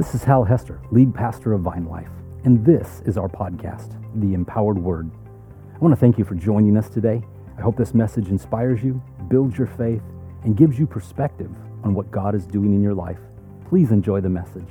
[0.00, 2.08] This is Hal Hester, lead pastor of VineLife,
[2.44, 5.10] and this is our podcast, The Empowered Word.
[5.74, 7.22] I want to thank you for joining us today.
[7.58, 10.00] I hope this message inspires you, builds your faith,
[10.44, 11.50] and gives you perspective
[11.84, 13.18] on what God is doing in your life.
[13.68, 14.70] Please enjoy the message.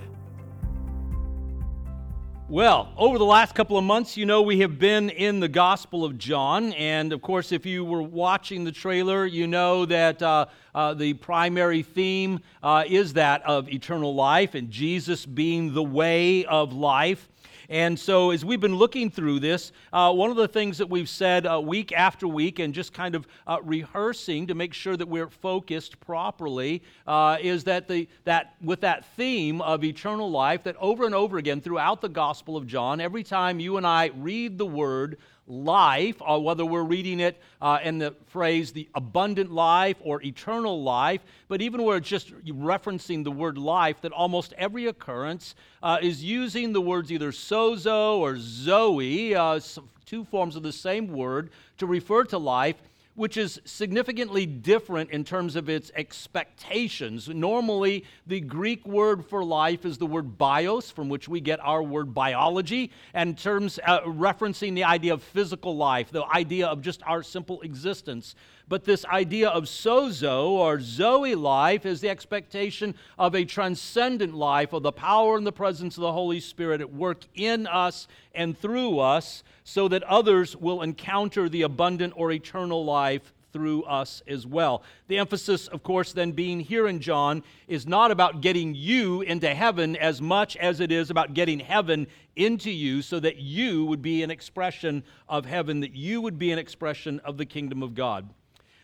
[2.50, 6.04] Well, over the last couple of months, you know, we have been in the Gospel
[6.04, 6.74] of John.
[6.74, 11.14] And of course, if you were watching the trailer, you know that uh, uh, the
[11.14, 17.30] primary theme uh, is that of eternal life and Jesus being the way of life.
[17.70, 21.08] And so, as we've been looking through this, uh, one of the things that we've
[21.08, 25.08] said uh, week after week and just kind of uh, rehearsing to make sure that
[25.08, 30.78] we're focused properly uh, is that, the, that with that theme of eternal life, that
[30.78, 34.58] over and over again throughout the Gospel of John, every time you and I read
[34.58, 39.98] the word, life, or whether we're reading it uh, in the phrase the abundant life
[40.02, 44.86] or eternal life, but even where it's just referencing the word life, that almost every
[44.86, 49.60] occurrence uh, is using the words either sozo or zoe, uh,
[50.06, 52.76] two forms of the same word, to refer to life
[53.16, 57.28] which is significantly different in terms of its expectations.
[57.28, 61.84] Normally, the Greek word for life is the word bios, from which we get our
[61.84, 67.02] word biology, and terms uh, referencing the idea of physical life, the idea of just
[67.04, 68.36] our simple existence.
[68.70, 74.74] But this idea of sozo or Zoe life is the expectation of a transcendent life,
[74.74, 78.56] of the power and the presence of the Holy Spirit at work in us and
[78.56, 84.46] through us, so that others will encounter the abundant or eternal life through us as
[84.46, 84.84] well.
[85.08, 89.54] The emphasis, of course, then being here in John is not about getting you into
[89.54, 94.04] heaven as much as it is about getting heaven into you so that you would
[94.04, 97.96] be an expression of heaven, that you would be an expression of the kingdom of
[97.96, 98.30] God.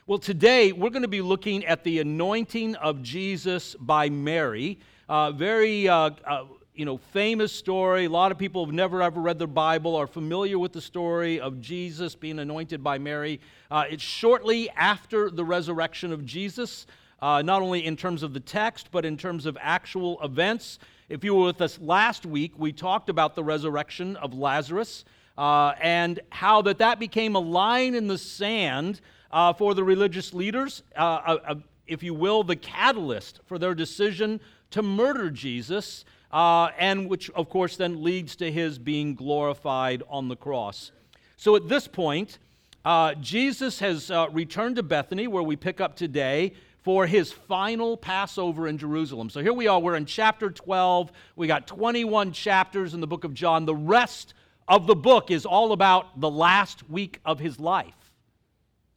[0.07, 4.77] Well, today we're going to be looking at the anointing of Jesus by Mary.
[5.09, 6.43] Uh, very, uh, uh,
[6.75, 8.05] you know, famous story.
[8.05, 11.39] A lot of people have never ever read the Bible are familiar with the story
[11.39, 13.41] of Jesus being anointed by Mary.
[13.71, 16.85] Uh, it's shortly after the resurrection of Jesus,
[17.23, 20.77] uh, not only in terms of the text, but in terms of actual events.
[21.09, 25.03] If you were with us last week, we talked about the resurrection of Lazarus.
[25.35, 29.01] Uh, and how that that became a line in the sand
[29.35, 31.55] uh, for the religious leaders, uh, uh, uh,
[31.87, 34.39] if you will, the catalyst for their decision
[34.71, 40.29] to murder Jesus, uh, and which, of course, then leads to his being glorified on
[40.29, 40.93] the cross.
[41.35, 42.39] So at this point,
[43.19, 48.77] Jesus has returned to Bethany, where we pick up today, for his final Passover in
[48.77, 49.29] Jerusalem.
[49.29, 51.11] So here we are, we're in chapter 12.
[51.35, 53.65] We got 21 chapters in the book of John.
[53.65, 54.33] The rest
[54.67, 58.04] of the book is all about the last week of his life.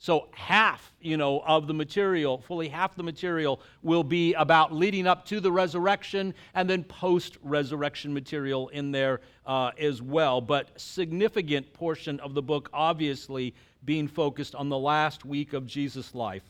[0.00, 5.09] So half, you know, of the material, fully half the material will be about leading
[5.09, 10.41] up to the resurrection and then post-resurrection material in there uh, as well.
[10.41, 13.54] But significant portion of the book obviously
[13.84, 16.44] being focused on the last week of Jesus' life.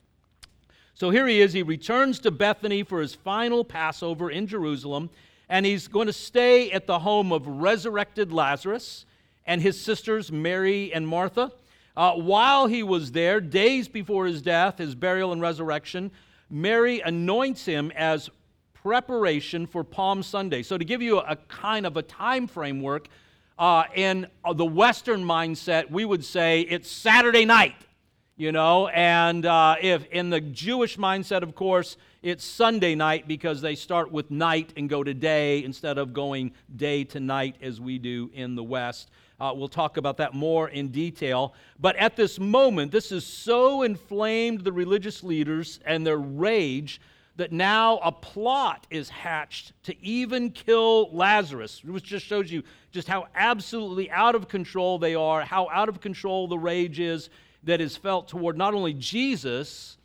[0.93, 1.55] So here he is.
[1.55, 5.09] He returns to Bethany for his final Passover in Jerusalem,
[5.49, 9.07] and he's going to stay at the home of resurrected Lazarus
[9.47, 11.53] and his sisters Mary and Martha.
[11.99, 16.13] Uh, while he was there, days before his death, his burial, and resurrection,
[16.49, 18.31] Mary anoints him as
[18.73, 20.63] preparation for Palm Sunday.
[20.63, 23.09] So, to give you a, kind of a time framework,
[23.59, 27.75] uh, in the Western mindset, we would say it's Saturday night,
[28.37, 33.61] you know, and uh, if in the Jewish mindset, of course, it's Sunday night because
[33.61, 37.81] they start with night and go to day instead of going day to night as
[37.81, 39.11] we do in the West.
[39.41, 41.55] Uh, we'll talk about that more in detail.
[41.79, 47.01] But at this moment, this has so inflamed the religious leaders and their rage
[47.37, 53.07] that now a plot is hatched to even kill Lazarus, which just shows you just
[53.07, 57.31] how absolutely out of control they are, how out of control the rage is
[57.63, 59.98] that is felt toward not only Jesus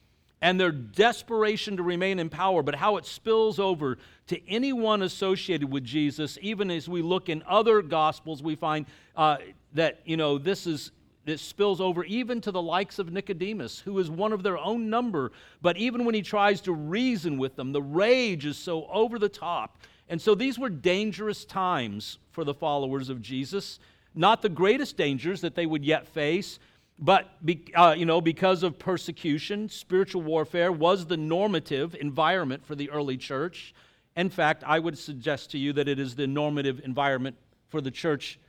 [0.44, 5.72] and their desperation to remain in power, but how it spills over to anyone associated
[5.72, 6.38] with Jesus.
[6.41, 8.85] Even as we look in other gospels, we find
[9.16, 9.38] uh,
[9.73, 10.91] that you know this is
[11.23, 14.90] this spills over even to the likes of Nicodemus, who is one of their own
[14.90, 15.32] number.
[15.62, 19.29] But even when he tries to reason with them, the rage is so over the
[19.29, 19.78] top.
[20.09, 23.79] And so these were dangerous times for the followers of Jesus.
[24.14, 26.59] Not the greatest dangers that they would yet face,
[26.99, 27.37] but
[27.75, 33.17] uh, you know, because of persecution, spiritual warfare was the normative environment for the early
[33.17, 33.73] church.
[34.16, 37.35] In fact, I would suggest to you that it is the normative environment
[37.69, 38.40] for the church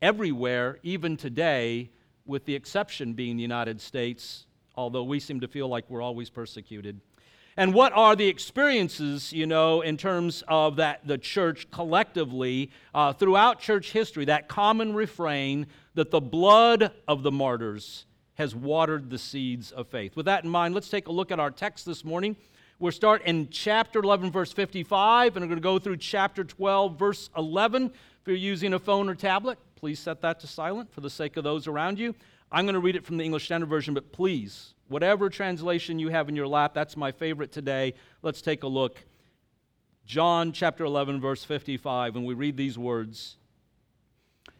[0.00, 1.90] everywhere, even today,
[2.26, 6.28] with the exception being the United States, although we seem to feel like we're always
[6.28, 7.00] persecuted.
[7.56, 13.12] And what are the experiences, you know, in terms of that the church collectively uh,
[13.12, 19.18] throughout church history, that common refrain that the blood of the martyrs has watered the
[19.18, 20.16] seeds of faith.
[20.16, 22.36] With that in mind, let's take a look at our text this morning.
[22.78, 26.98] We'll start in chapter 11, verse 55, and we're going to go through chapter 12,
[26.98, 27.86] verse 11.
[27.86, 27.92] If
[28.26, 31.44] you're using a phone or tablet, please set that to silent for the sake of
[31.44, 32.14] those around you.
[32.50, 36.08] I'm going to read it from the English Standard Version, but please Whatever translation you
[36.08, 37.94] have in your lap, that's my favorite today.
[38.20, 39.02] Let's take a look.
[40.04, 43.38] John chapter 11, verse 55, and we read these words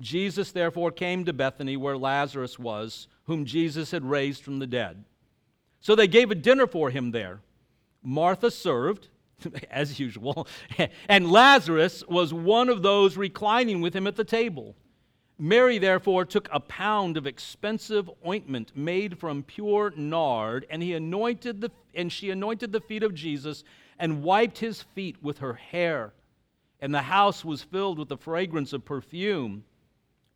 [0.00, 5.04] Jesus therefore came to Bethany where Lazarus was, whom Jesus had raised from the dead.
[5.80, 7.40] So they gave a dinner for him there.
[8.02, 9.08] Martha served,
[9.70, 10.46] as usual,
[11.08, 14.74] and Lazarus was one of those reclining with him at the table.
[15.38, 21.60] Mary, therefore, took a pound of expensive ointment made from pure nard, and, he anointed
[21.60, 23.64] the, and she anointed the feet of Jesus
[23.98, 26.12] and wiped his feet with her hair.
[26.80, 29.64] And the house was filled with the fragrance of perfume.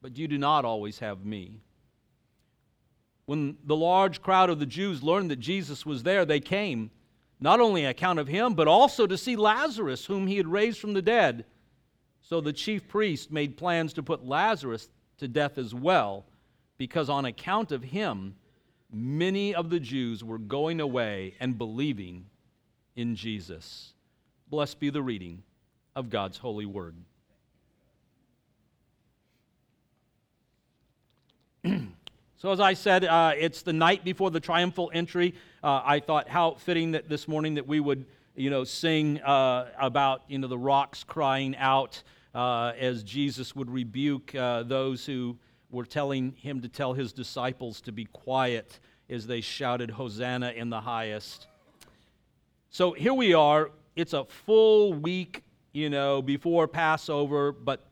[0.00, 1.60] but you do not always have me.
[3.26, 6.90] When the large crowd of the Jews learned that Jesus was there, they came,
[7.40, 10.80] not only on account of him, but also to see Lazarus, whom he had raised
[10.80, 11.44] from the dead.
[12.22, 16.24] So the chief priest made plans to put Lazarus to death as well,
[16.78, 18.34] because on account of him,
[18.90, 22.26] many of the Jews were going away and believing
[22.96, 23.92] in Jesus.
[24.48, 25.42] Blessed be the reading
[25.94, 26.94] of God's holy word.
[32.36, 35.34] So, as I said, uh, it's the night before the triumphal entry.
[35.62, 38.06] Uh, I thought how fitting that this morning that we would,
[38.36, 42.02] you know, sing uh, about, you know, the rocks crying out
[42.34, 45.36] uh, as Jesus would rebuke uh, those who
[45.70, 48.78] were telling him to tell his disciples to be quiet
[49.10, 51.46] as they shouted, Hosanna in the highest.
[52.70, 53.70] So here we are.
[53.96, 55.42] It's a full week,
[55.72, 57.86] you know, before Passover, but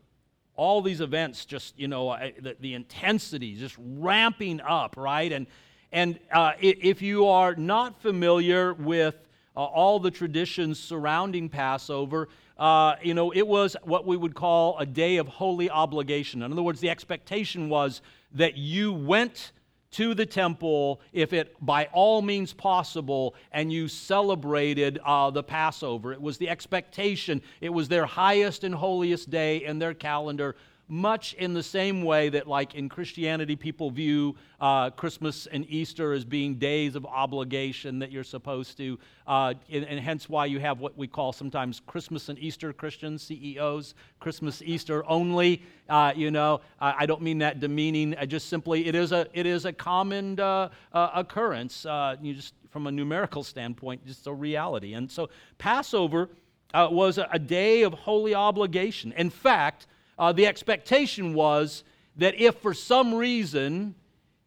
[0.56, 5.30] all these events just, you know, the, the intensity just ramping up, right?
[5.32, 5.46] And,
[5.92, 9.14] and uh, if you are not familiar with
[9.56, 14.78] uh, all the traditions surrounding Passover, uh, you know, it was what we would call
[14.78, 16.42] a day of holy obligation.
[16.42, 18.00] In other words, the expectation was
[18.34, 19.52] that you went
[19.96, 26.12] to the temple if it by all means possible and you celebrated uh, the passover.
[26.12, 27.40] It was the expectation.
[27.62, 30.54] It was their highest and holiest day in their calendar
[30.88, 36.12] much in the same way that, like in Christianity, people view uh, Christmas and Easter
[36.12, 40.60] as being days of obligation that you're supposed to, uh, and, and, hence why you
[40.60, 45.62] have what we call sometimes Christmas and Easter Christians, CEOs, Christmas, Easter only.
[45.88, 48.14] Uh, you know, I don't mean that demeaning.
[48.16, 51.84] I just simply, it is a, it is a common uh, uh, occurrence.
[51.84, 54.94] Uh, you just, from a numerical standpoint, just a reality.
[54.94, 56.28] And so Passover
[56.74, 59.12] was a, a day of holy obligation.
[59.16, 59.86] In fact,
[60.18, 61.84] uh, the expectation was
[62.16, 63.94] that if for some reason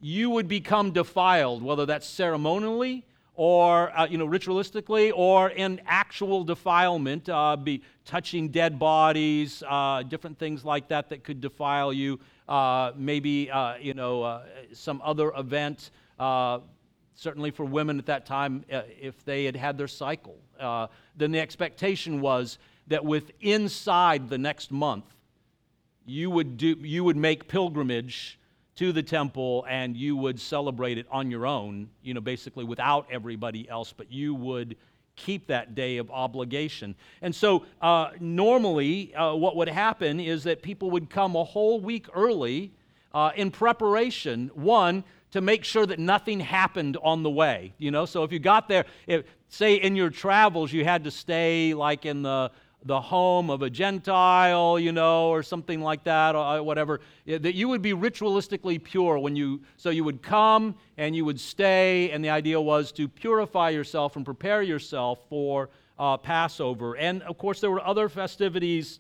[0.02, 6.44] you would become defiled, whether that's ceremonially or uh, you know ritualistically or in actual
[6.44, 12.20] defilement, uh, be touching dead bodies, uh, different things like that that could defile you.
[12.48, 14.42] Uh, maybe uh, you know
[14.74, 15.92] some other event.
[17.16, 20.38] certainly for women at that time, if they had had their cycle,
[21.16, 22.58] then the expectation was
[22.88, 25.06] that with inside the next month,
[26.10, 28.40] you would, do, you would make pilgrimage
[28.76, 33.06] to the temple and you would celebrate it on your own, you know, basically without
[33.12, 34.76] everybody else, but you would
[35.16, 36.96] keep that day of obligation.
[37.22, 41.82] And so, uh, normally, uh, what would happen is that people would come a whole
[41.82, 42.72] week early
[43.14, 47.74] uh, in preparation, one, to make sure that nothing happened on the way.
[47.78, 51.12] You know, so if you got there, if, say in your travels you had to
[51.12, 52.52] stay like in the
[52.84, 57.54] the home of a Gentile, you know, or something like that, or uh, whatever, that
[57.54, 62.10] you would be ritualistically pure when you, so you would come and you would stay,
[62.12, 66.96] and the idea was to purify yourself and prepare yourself for uh, Passover.
[66.96, 69.00] And of course, there were other festivities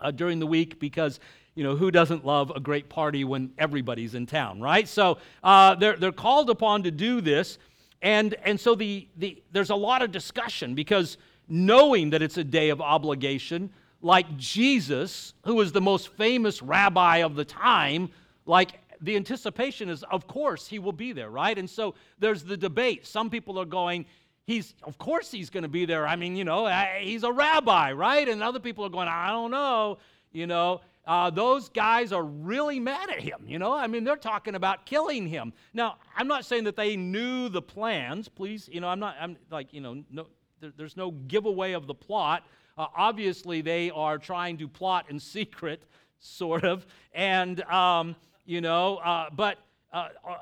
[0.00, 1.18] uh, during the week because
[1.54, 4.86] you know, who doesn't love a great party when everybody's in town, right?
[4.86, 7.58] So uh, they're, they're called upon to do this.
[8.02, 11.16] And, and so the, the, there's a lot of discussion because
[11.48, 13.70] knowing that it's a day of obligation,
[14.02, 18.10] like Jesus, who was the most famous rabbi of the time,
[18.44, 21.56] like the anticipation is, of course, he will be there, right?
[21.56, 23.06] And so there's the debate.
[23.06, 24.06] Some people are going,
[24.46, 26.06] he's, of course, he's going to be there.
[26.06, 26.66] I mean, you know,
[27.00, 28.28] he's a rabbi, right?
[28.28, 29.98] And other people are going, I don't know,
[30.32, 33.44] you know uh, those guys are really mad at him.
[33.46, 35.52] You know, I mean, they're talking about killing him.
[35.72, 38.28] Now, I'm not saying that they knew the plans.
[38.28, 39.14] Please, you know, I'm not.
[39.20, 40.26] I'm like, you know, no,
[40.60, 42.46] there, there's no giveaway of the plot.
[42.76, 45.82] Uh, obviously, they are trying to plot in secret,
[46.18, 49.58] sort of, and um, you know, uh, but.
[49.92, 50.34] Uh, uh,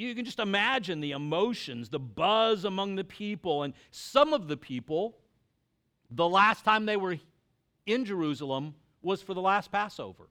[0.00, 3.64] you can just imagine the emotions, the buzz among the people.
[3.64, 5.14] And some of the people,
[6.10, 7.18] the last time they were
[7.84, 10.28] in Jerusalem, was for the last Passover.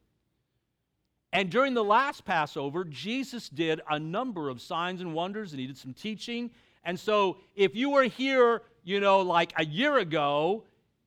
[1.31, 5.67] And during the last Passover, Jesus did a number of signs and wonders, and he
[5.67, 6.49] did some teaching.
[6.89, 10.63] And so, if you were here, you know, like a year ago,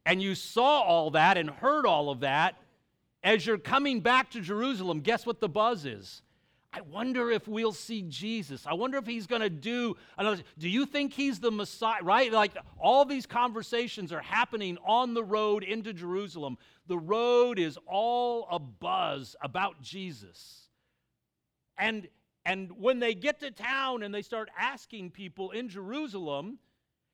[0.07, 2.55] and you saw all that and heard all of that,
[3.25, 6.23] as you're coming back to Jerusalem, guess what the buzz is?
[6.73, 8.65] I wonder if we'll see Jesus.
[8.65, 10.45] I wonder if he's going to do another.
[10.57, 12.05] Do you think he's the Messiah?
[12.05, 12.33] Right?
[12.33, 16.59] Like all these conversations are happening on the road into Jerusalem.
[16.87, 20.69] The road is all a buzz about Jesus.
[21.77, 22.07] And
[22.45, 26.59] and when they get to town and they start asking people in Jerusalem,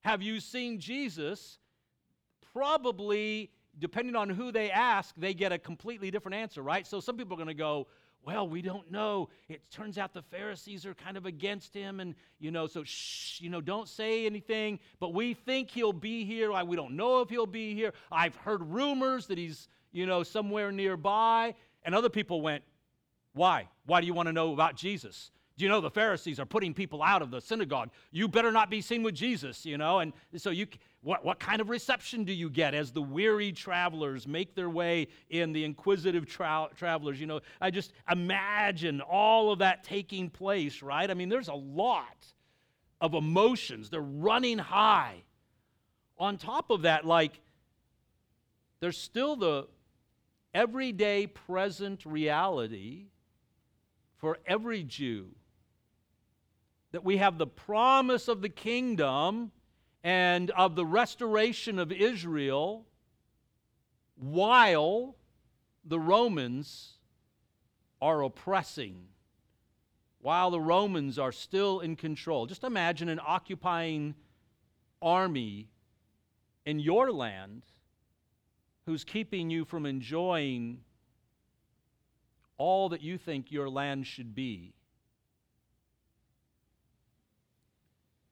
[0.01, 1.59] have you seen Jesus?
[2.53, 6.87] Probably, depending on who they ask, they get a completely different answer, right?
[6.87, 7.89] So some people are going to go,
[8.25, 9.29] well, we don't know.
[9.49, 13.41] It turns out the Pharisees are kind of against him, and, you know, so shh,
[13.41, 16.53] you know, don't say anything, but we think he'll be here.
[16.65, 17.93] We don't know if he'll be here.
[18.11, 21.55] I've heard rumors that he's, you know, somewhere nearby.
[21.85, 22.65] And other people went,
[23.39, 23.69] Why?
[23.87, 25.31] Why do you want to know about Jesus?
[25.57, 27.91] Do you know the Pharisees are putting people out of the synagogue?
[28.11, 30.01] You better not be seen with Jesus, you know?
[30.01, 30.67] And so you
[31.03, 35.07] what, what kind of reception do you get as the weary travelers make their way
[35.31, 37.21] in, the inquisitive tra- travelers?
[37.21, 41.09] You know, I just imagine all of that taking place, right?
[41.09, 42.27] I mean, there's a lot
[43.01, 43.89] of emotions.
[43.89, 45.23] They're running high.
[46.19, 47.41] On top of that, like,
[48.81, 49.69] there's still the
[50.53, 53.07] everyday present reality
[54.19, 55.29] for every Jew
[56.93, 59.53] that we have the promise of the kingdom
[60.03, 62.87] and of the restoration of Israel
[64.17, 65.17] while
[65.85, 66.95] the Romans
[68.01, 69.07] are oppressing,
[70.21, 72.47] while the Romans are still in control.
[72.47, 74.15] Just imagine an occupying
[75.01, 75.69] army
[76.67, 77.63] in your land
[78.87, 80.81] who's keeping you from enjoying
[82.59, 84.75] all that you think your land should be.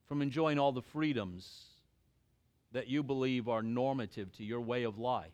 [0.07, 1.65] from enjoying all the freedoms
[2.73, 5.33] that you believe are normative to your way of life.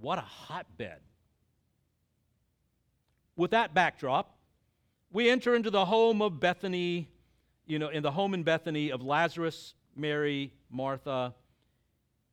[0.00, 1.00] What a hotbed.
[3.36, 4.36] With that backdrop,
[5.12, 7.08] we enter into the home of Bethany,
[7.66, 11.34] you know, in the home in Bethany of Lazarus, Mary, Martha,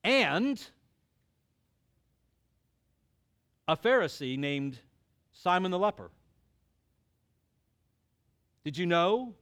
[0.04, 0.60] and
[3.70, 4.80] a Pharisee named
[5.32, 6.10] Simon the leper.
[8.64, 9.36] Did you know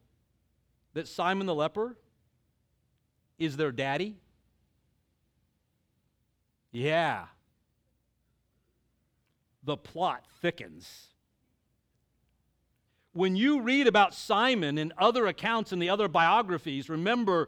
[0.94, 1.96] that Simon the leper
[3.40, 4.18] is their daddy?
[6.74, 7.28] Yeah.
[9.64, 11.08] The plot thickens.
[13.14, 17.48] When you read about Simon in other accounts in the other biographies, remember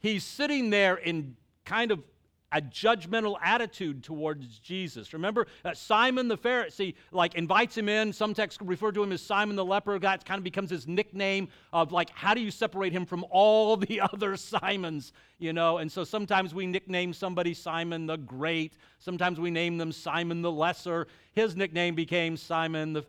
[0.00, 2.02] he's sitting there in kind of
[2.52, 5.12] a judgmental attitude towards Jesus.
[5.12, 8.12] Remember, uh, Simon the Pharisee like invites him in.
[8.12, 9.98] Some texts refer to him as Simon the leper.
[9.98, 13.76] That kind of becomes his nickname of like, how do you separate him from all
[13.76, 15.12] the other Simons?
[15.38, 18.74] You know, and so sometimes we nickname somebody Simon the Great.
[18.98, 21.06] Sometimes we name them Simon the Lesser.
[21.34, 23.04] His nickname became Simon the,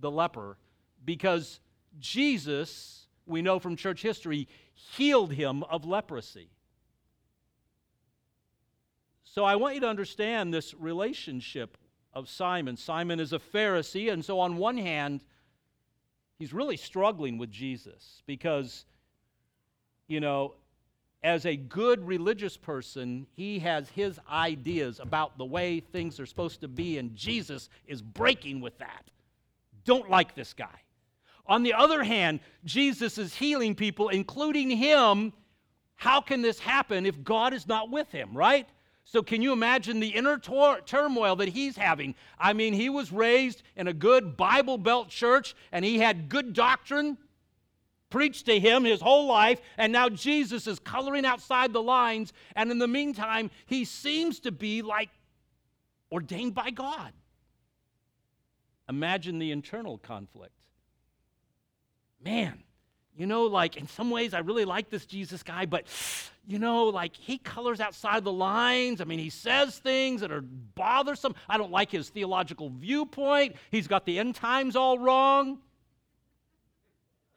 [0.00, 0.58] the leper
[1.04, 1.60] because
[1.98, 6.48] Jesus, we know from church history, healed him of leprosy.
[9.32, 11.78] So I want you to understand this relationship
[12.12, 12.76] of Simon.
[12.76, 15.22] Simon is a Pharisee, and so on one hand,
[16.38, 18.84] he's really struggling with Jesus because,
[20.06, 20.52] you know,
[21.22, 26.60] as a good religious person, he has his ideas about the way things are supposed
[26.60, 29.10] to be, and Jesus is breaking with that.
[29.86, 30.82] Don't like this guy.
[31.46, 35.32] On the other hand, Jesus is healing people, including him.
[35.94, 38.68] How can this happen if God is not with him, right?
[39.04, 42.14] So, can you imagine the inner tor- turmoil that he's having?
[42.38, 46.54] I mean, he was raised in a good Bible Belt church and he had good
[46.54, 47.18] doctrine
[48.12, 52.70] preached to him his whole life, and now Jesus is coloring outside the lines, and
[52.70, 55.08] in the meantime, he seems to be like
[56.12, 57.12] ordained by God.
[58.88, 60.52] Imagine the internal conflict.
[62.22, 62.62] Man,
[63.16, 65.86] you know, like in some ways, I really like this Jesus guy, but
[66.46, 69.00] you know, like he colors outside the lines.
[69.00, 71.34] I mean, he says things that are bothersome.
[71.48, 73.56] I don't like his theological viewpoint.
[73.70, 75.58] He's got the end times all wrong.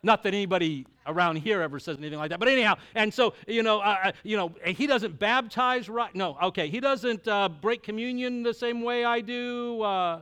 [0.02, 3.64] Not that anybody around here ever says anything like that, but anyhow, and so you
[3.64, 6.14] know, uh, uh, you know, he doesn't baptize right.
[6.14, 9.82] No, okay, he doesn't uh, break communion the same way I do.
[9.82, 10.22] Uh,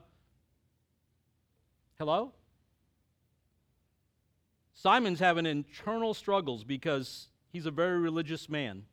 [1.99, 2.31] hello.
[4.73, 8.83] Simon's having internal struggles because he's a very religious man.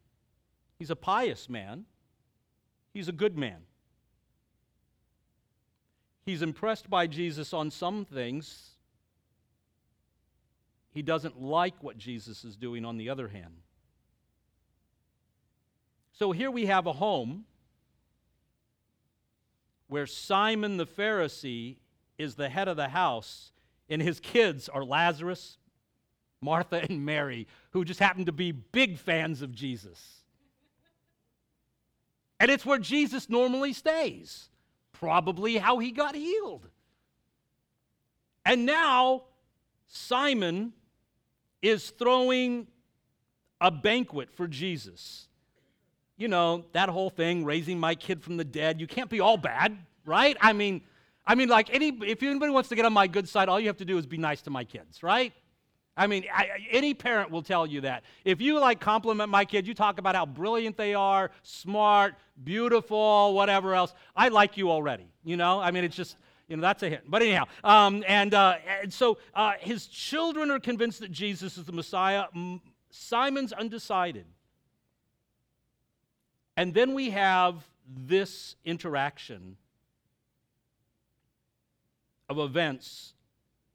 [0.78, 1.86] He's a pious man.
[2.94, 3.62] He's a good man.
[6.24, 8.70] He's impressed by Jesus on some things,
[10.92, 13.62] he doesn't like what Jesus is doing on the other hand.
[16.12, 17.46] So here we have a home
[19.86, 21.76] where Simon the Pharisee
[22.18, 23.52] is the head of the house,
[23.88, 25.58] and his kids are Lazarus,
[26.40, 30.20] Martha, and Mary, who just happen to be big fans of Jesus.
[32.38, 34.48] And it's where Jesus normally stays,
[34.92, 36.66] probably how he got healed.
[38.46, 39.24] And now,
[39.86, 40.72] Simon
[41.60, 42.66] is throwing
[43.60, 45.28] a banquet for Jesus.
[46.16, 49.36] You know, that whole thing, raising my kid from the dead, you can't be all
[49.36, 50.36] bad, right?
[50.40, 50.80] I mean,
[51.26, 53.66] I mean, like any, if anybody wants to get on my good side, all you
[53.66, 55.32] have to do is be nice to my kids, right?
[56.00, 58.04] I mean, I, any parent will tell you that.
[58.24, 63.34] If you like compliment my kids, you talk about how brilliant they are, smart, beautiful,
[63.34, 63.92] whatever else.
[64.16, 65.12] I like you already.
[65.24, 66.16] You know, I mean, it's just
[66.48, 67.02] you know, that's a hint.
[67.06, 71.66] But anyhow, um, and, uh, and so uh, his children are convinced that Jesus is
[71.66, 72.24] the Messiah.
[72.88, 74.24] Simon's undecided.
[76.56, 79.58] And then we have this interaction
[82.30, 83.12] of events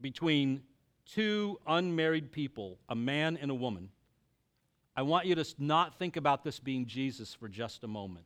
[0.02, 0.64] between
[1.06, 3.90] two unmarried people, a man and a woman.
[4.96, 8.26] I want you to not think about this being Jesus for just a moment.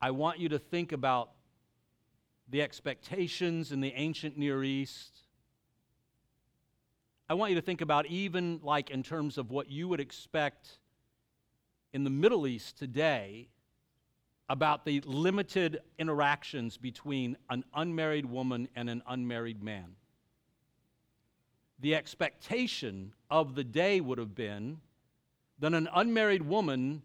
[0.00, 1.30] I want you to think about
[2.48, 5.18] the expectations in the ancient Near East.
[7.28, 10.78] I want you to think about even like in terms of what you would expect
[11.92, 13.48] in the Middle East today
[14.48, 19.96] about the limited interactions between an unmarried woman and an unmarried man.
[21.80, 24.78] The expectation of the day would have been
[25.58, 27.02] that an unmarried woman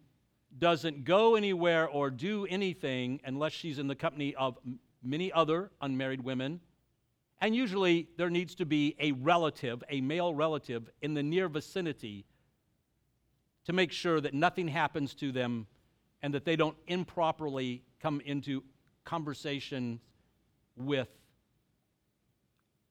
[0.58, 4.58] doesn't go anywhere or do anything unless she's in the company of
[5.02, 6.60] many other unmarried women.
[7.40, 12.24] And usually there needs to be a relative, a male relative, in the near vicinity
[13.66, 15.66] to make sure that nothing happens to them
[16.24, 18.64] and that they don't improperly come into
[19.04, 20.00] conversation
[20.74, 21.08] with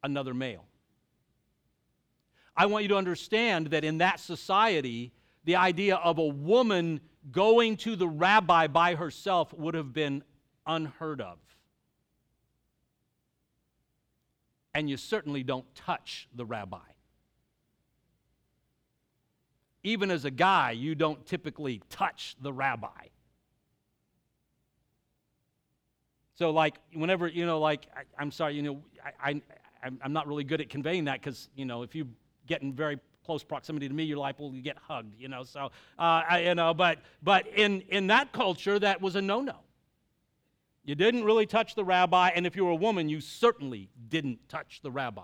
[0.04, 0.64] another male.
[2.56, 5.12] I want you to understand that in that society,
[5.46, 10.24] the idea of a woman going to the rabbi by herself would have been
[10.68, 11.40] unheard of.
[14.76, 16.80] and you certainly don't touch the rabbi.
[19.84, 23.10] Even as a guy, you don't typically touch the rabbi.
[26.44, 29.42] So, like, whenever, you know, like, I, am sorry, you know, I,
[29.82, 32.06] I, I'm not really good at conveying that because, you know, if you
[32.48, 35.46] get in very close proximity to me, you're liable to get hugged, you know.
[35.46, 39.40] So, uh, I, you know, but, but in, in that culture, that was a no
[39.40, 39.56] no.
[40.84, 44.50] You didn't really touch the rabbi, and if you were a woman, you certainly didn't
[44.50, 45.22] touch the rabbi.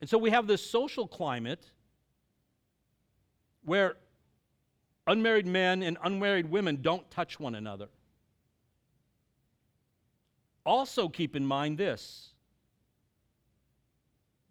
[0.00, 1.72] And so we have this social climate
[3.64, 3.96] where
[5.08, 7.88] unmarried men and unmarried women don't touch one another.
[10.68, 12.28] Also, keep in mind this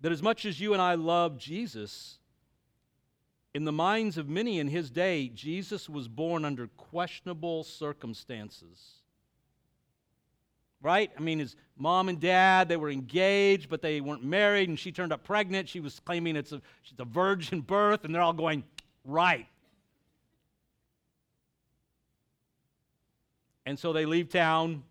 [0.01, 2.17] that as much as you and I love Jesus,
[3.53, 9.03] in the minds of many in his day, Jesus was born under questionable circumstances.
[10.81, 11.11] right?
[11.15, 14.91] I mean, his mom and dad, they were engaged, but they weren't married, and she
[14.91, 15.69] turned up pregnant.
[15.69, 16.61] She was claiming it's a,
[16.97, 18.63] a virgin birth, and they're all going,
[19.05, 19.47] right.
[23.67, 24.81] And so they leave town.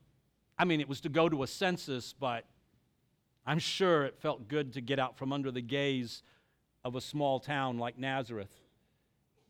[0.59, 2.45] I mean, it was to go to a census, but
[3.47, 6.23] I'm sure it felt good to get out from under the gaze
[6.85, 8.55] of a small town like Nazareth.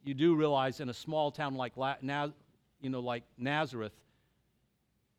[0.05, 1.97] You do realize in a small town like, La-
[2.81, 3.95] you know, like Nazareth,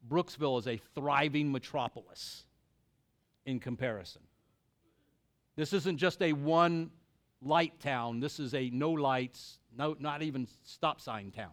[0.08, 2.44] Brooksville is a thriving metropolis
[3.46, 4.22] in comparison.
[5.56, 6.92] This isn't just a one
[7.42, 11.52] light town, this is a no lights, no, not even stop sign town.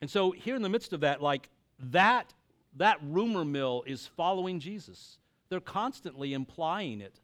[0.00, 2.32] And so, here in the midst of that, like that,
[2.76, 5.18] that rumor mill is following Jesus.
[5.48, 7.20] They're constantly implying it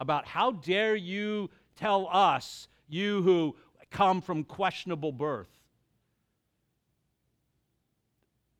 [0.00, 3.56] about how dare you tell us, you who
[3.90, 5.48] come from questionable birth.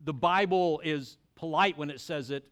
[0.05, 2.45] The Bible is polite when it says it.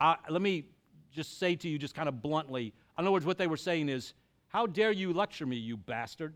[0.00, 0.64] Uh, let me
[1.12, 3.88] just say to you, just kind of bluntly, in other words, what they were saying
[3.88, 4.14] is,
[4.48, 6.34] How dare you lecture me, you bastard?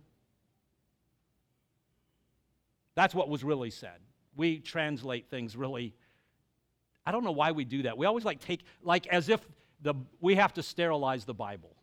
[2.94, 3.98] That's what was really said.
[4.36, 5.94] We translate things really.
[7.04, 7.96] I don't know why we do that.
[7.96, 9.40] We always like take, like as if
[9.82, 11.74] the, we have to sterilize the Bible.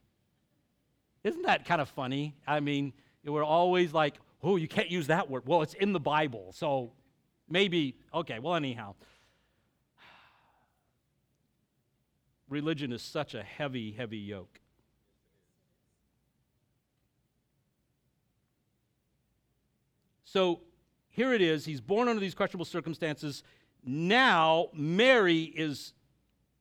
[1.23, 2.35] Isn't that kind of funny?
[2.45, 2.93] I mean,
[3.25, 5.43] we're always like, oh, you can't use that word.
[5.45, 6.93] Well, it's in the Bible, so
[7.49, 8.95] maybe, okay, well, anyhow.
[12.49, 14.59] Religion is such a heavy, heavy yoke.
[20.23, 20.61] So
[21.17, 21.65] here it is.
[21.65, 23.41] He's born under these questionable circumstances.
[23.83, 25.93] Now, Mary is,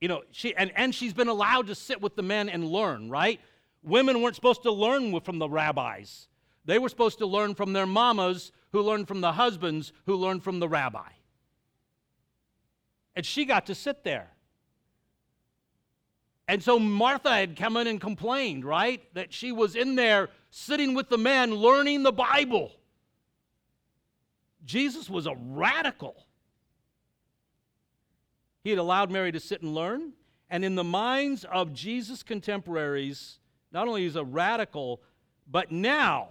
[0.00, 3.10] you know, she, and, and she's been allowed to sit with the men and learn,
[3.10, 3.38] right?
[3.82, 6.28] Women weren't supposed to learn from the rabbis.
[6.64, 10.42] They were supposed to learn from their mamas, who learned from the husbands, who learned
[10.42, 11.10] from the rabbi.
[13.14, 14.30] And she got to sit there.
[16.48, 19.02] And so Martha had come in and complained, right?
[19.12, 22.72] That she was in there sitting with the men learning the Bible.
[24.66, 26.26] Jesus was a radical.
[28.62, 30.12] He had allowed Mary to sit and learn.
[30.50, 33.38] And in the minds of Jesus' contemporaries,
[33.72, 35.00] not only is a radical,
[35.50, 36.28] but now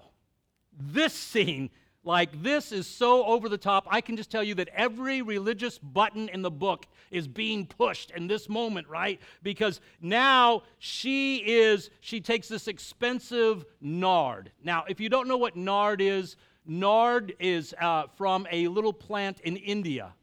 [0.78, 1.70] this scene,
[2.04, 3.88] like this, is so over the top.
[3.90, 8.12] I can just tell you that every religious button in the book is being pushed
[8.12, 9.20] in this moment, right?
[9.42, 14.52] Because now she is, she takes this expensive nard.
[14.64, 16.36] Now, if you don't know what nard is,
[16.66, 20.14] nard is uh, from a little plant in India.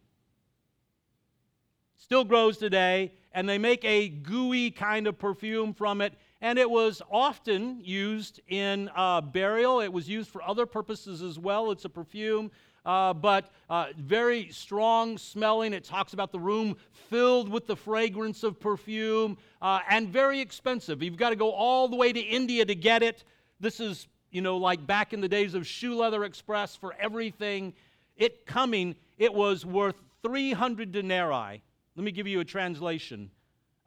[1.96, 6.68] Still grows today, and they make a gooey kind of perfume from it and it
[6.68, 9.80] was often used in uh, burial.
[9.80, 11.70] It was used for other purposes as well.
[11.70, 12.50] It's a perfume,
[12.84, 15.72] uh, but uh, very strong smelling.
[15.72, 16.76] It talks about the room
[17.08, 21.00] filled with the fragrance of perfume uh, and very expensive.
[21.00, 23.22] You've got to go all the way to India to get it.
[23.60, 27.74] This is, you know, like back in the days of Shoe Leather Express for everything.
[28.16, 31.62] It coming, it was worth 300 denarii.
[31.94, 33.30] Let me give you a translation.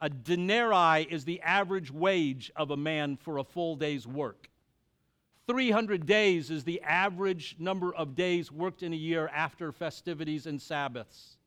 [0.01, 4.49] A denarii is the average wage of a man for a full day's work.
[5.47, 10.61] 300 days is the average number of days worked in a year after festivities and
[10.61, 11.37] Sabbaths.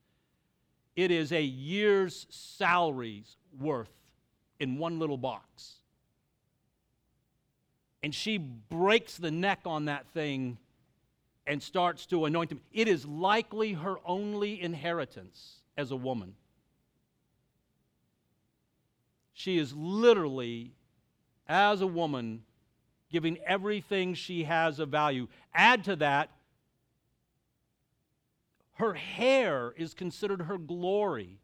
[0.97, 3.93] It is a year's salaries worth
[4.59, 5.78] in one little box.
[8.03, 10.59] And she breaks the neck on that thing
[11.47, 12.61] and starts to anoint him.
[12.73, 16.35] It is likely her only inheritance as a woman.
[19.33, 20.73] She is literally,
[21.49, 22.43] as a woman,
[23.11, 25.29] giving everything she has of value.
[25.55, 26.31] Add to that,
[28.75, 31.39] her hair is considered her glory.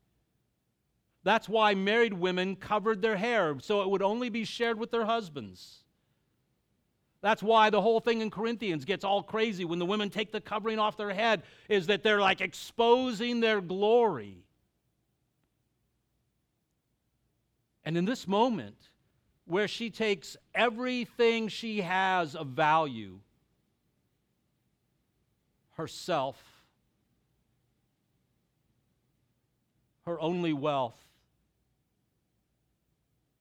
[1.23, 5.07] That's why married women covered their hair, so it would only be shared with their
[5.07, 5.84] husbands.
[7.25, 10.43] That's why the whole thing in Corinthians gets all crazy when the women take the
[10.43, 14.45] covering off their head, is that they're like exposing their glory.
[17.83, 18.77] And in this moment,
[19.47, 23.21] where she takes everything she has of value
[25.79, 26.37] herself,
[30.05, 31.03] her only wealth,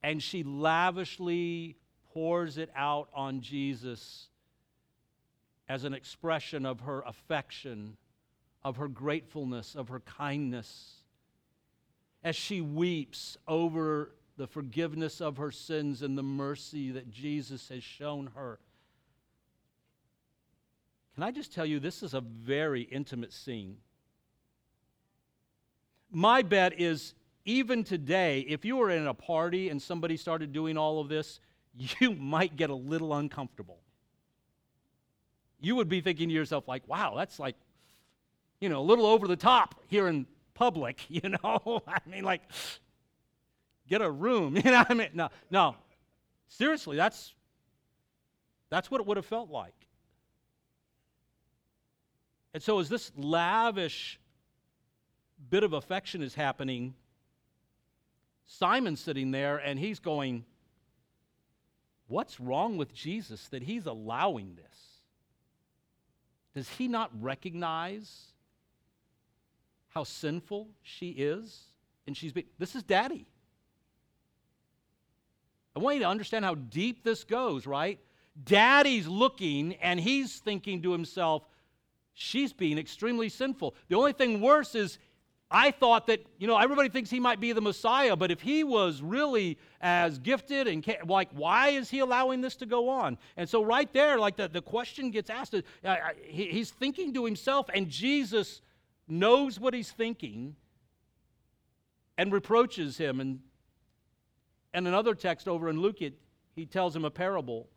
[0.02, 1.76] and she lavishly
[2.14, 4.28] pours it out on Jesus
[5.68, 7.98] as an expression of her affection,
[8.64, 11.02] of her gratefulness, of her kindness.
[12.24, 17.84] As she weeps over the forgiveness of her sins and the mercy that Jesus has
[17.84, 18.60] shown her.
[21.16, 23.78] Can I just tell you, this is a very intimate scene.
[26.12, 30.78] my bet is even today, if you were in a party and somebody started doing
[30.78, 31.40] all of this,
[32.00, 33.80] you might get a little uncomfortable.
[35.60, 37.56] You would be thinking to yourself, like, wow, that's like,
[38.60, 41.82] you know, a little over the top here in public, you know?
[41.88, 42.42] I mean, like,
[43.88, 44.86] get a room, you know?
[44.88, 45.76] I mean, no, no.
[46.48, 47.34] Seriously, that's
[48.70, 49.74] that's what it would have felt like.
[52.54, 54.20] And so, as this lavish
[55.50, 56.94] bit of affection is happening,
[58.46, 60.46] Simon's sitting there and he's going,
[62.14, 65.02] What's wrong with Jesus that he's allowing this?
[66.54, 68.28] Does he not recognize
[69.88, 71.64] how sinful she is?
[72.06, 73.26] And she's be- this is daddy.
[75.76, 78.00] I want you to understand how deep this goes, right?
[78.44, 81.42] Daddy's looking and he's thinking to himself,
[82.14, 83.74] she's being extremely sinful.
[83.88, 85.00] The only thing worse is
[85.56, 88.64] I thought that, you know, everybody thinks he might be the Messiah, but if he
[88.64, 93.20] was really as gifted and like, why is he allowing this to go on?
[93.38, 97.24] And so, right there, like the, the question gets asked, uh, he, he's thinking to
[97.24, 98.64] himself, and Jesus
[99.08, 100.56] knows what he's thinking
[102.18, 103.20] and reproaches him.
[103.20, 103.40] And,
[104.74, 106.16] and another text over in Luke, it,
[106.56, 107.70] he tells him a parable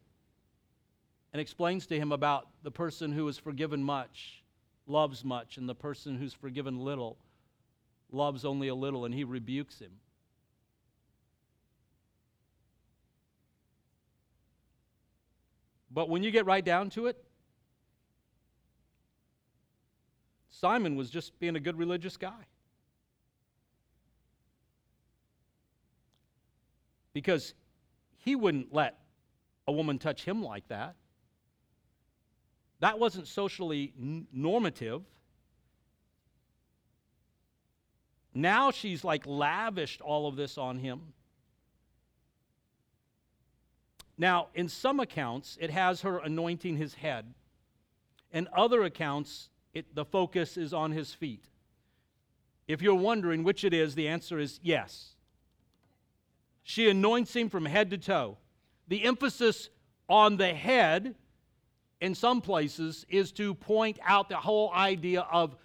[1.34, 4.42] and explains to him about the person who is forgiven much,
[4.86, 7.18] loves much, and the person who's forgiven little
[8.16, 9.92] loves only a little, and he rebukes him.
[15.90, 17.22] But when you get right down to it,
[20.50, 22.46] Simon was just being a good religious guy.
[27.12, 27.54] Because
[28.24, 28.98] he wouldn't let
[29.66, 30.96] a woman touch him like that.
[32.80, 33.92] That wasn't socially
[34.32, 35.02] normative.
[38.36, 41.00] Now she's like lavished all of this on him.
[44.18, 47.32] Now, in some accounts, it has her anointing his head.
[48.30, 51.46] In other accounts, it, the focus is on his feet.
[52.68, 55.14] If you're wondering which it is, the answer is yes.
[56.62, 58.36] She anoints him from head to toe.
[58.88, 59.70] The emphasis
[60.10, 61.14] on the head
[62.02, 65.56] in some places is to point out the whole idea of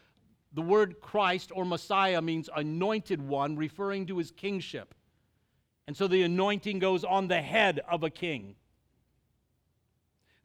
[0.53, 4.93] the word Christ or Messiah means anointed one, referring to his kingship.
[5.87, 8.55] And so the anointing goes on the head of a king.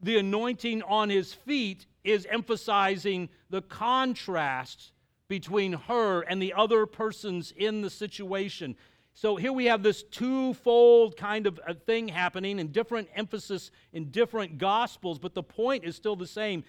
[0.01, 4.91] The anointing on his feet is emphasizing the contrast
[5.27, 8.75] between her and the other persons in the situation.
[9.13, 14.11] So here we have this twofold kind of uh, thing happening and different emphasis in
[14.11, 16.63] different gospels, but the point is still the same.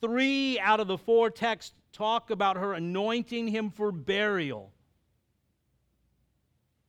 [0.00, 4.72] Three out of the four texts talk about her anointing him for burial.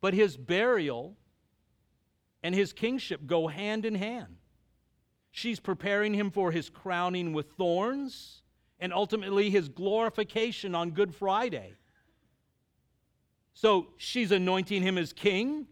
[0.02, 1.16] But his burial
[2.44, 4.36] and his kingship go hand in hand.
[5.32, 8.42] She's preparing him for his crowning with thorns
[8.80, 11.74] and ultimately his glorification on Good Friday.
[13.54, 15.68] So she's anointing him as king,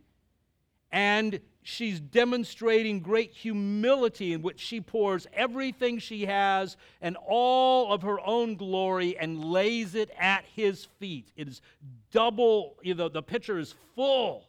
[0.91, 8.01] and she's demonstrating great humility in which she pours everything she has and all of
[8.01, 11.31] her own glory and lays it at his feet.
[11.35, 11.61] It is
[12.11, 14.47] double, you know, the picture is full.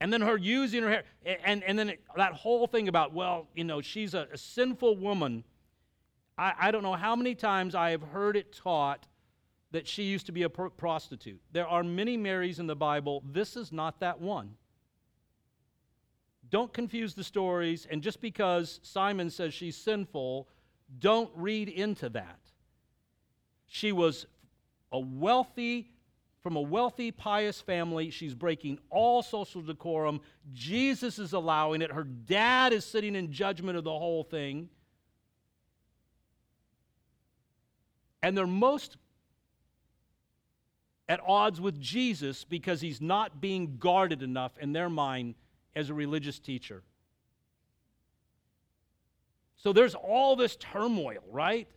[0.00, 1.04] And then her using her hair,
[1.44, 4.96] and, and then it, that whole thing about, well, you know, she's a, a sinful
[4.96, 5.44] woman.
[6.36, 9.06] I, I don't know how many times I have heard it taught
[9.70, 11.40] that she used to be a prostitute.
[11.52, 13.22] There are many Marys in the Bible.
[13.28, 14.54] This is not that one.
[16.54, 20.46] Don't confuse the stories, and just because Simon says she's sinful,
[21.00, 22.38] don't read into that.
[23.66, 24.26] She was
[24.92, 25.90] a wealthy,
[26.44, 28.10] from a wealthy, pious family.
[28.10, 30.20] She's breaking all social decorum.
[30.52, 31.90] Jesus is allowing it.
[31.90, 34.68] Her dad is sitting in judgment of the whole thing.
[38.22, 38.96] And they're most
[41.08, 45.34] at odds with Jesus because he's not being guarded enough in their mind
[45.76, 46.82] as a religious teacher.
[49.56, 51.68] So there's all this turmoil, right?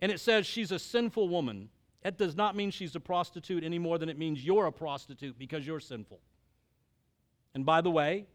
[0.00, 1.68] And it says she's a sinful woman.
[2.02, 5.38] That does not mean she's a prostitute any more than it means you're a prostitute
[5.38, 6.20] because you're sinful.
[7.54, 8.26] And by the way,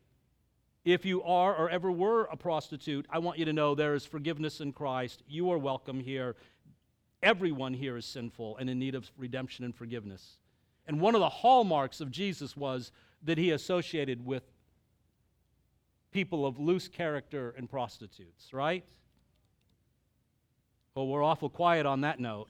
[0.84, 4.06] if you are or ever were a prostitute, I want you to know there is
[4.06, 5.24] forgiveness in Christ.
[5.28, 6.36] You are welcome here.
[7.24, 10.38] Everyone here is sinful and in need of redemption and forgiveness.
[10.86, 12.92] And one of the hallmarks of Jesus was
[13.24, 14.44] that he associated with
[16.16, 18.86] people of loose character and prostitutes, right?
[20.96, 22.48] Well, we're awful quiet on that note.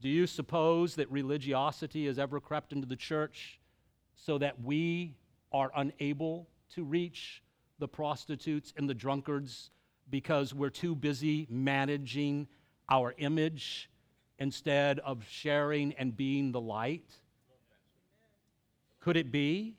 [0.00, 3.58] Do you suppose that religiosity has ever crept into the church
[4.14, 5.16] so that we
[5.50, 7.42] are unable to reach
[7.80, 9.70] the prostitutes and the drunkards
[10.08, 12.46] because we're too busy managing
[12.88, 13.90] our image
[14.38, 17.10] instead of sharing and being the light?
[19.06, 19.76] Could it be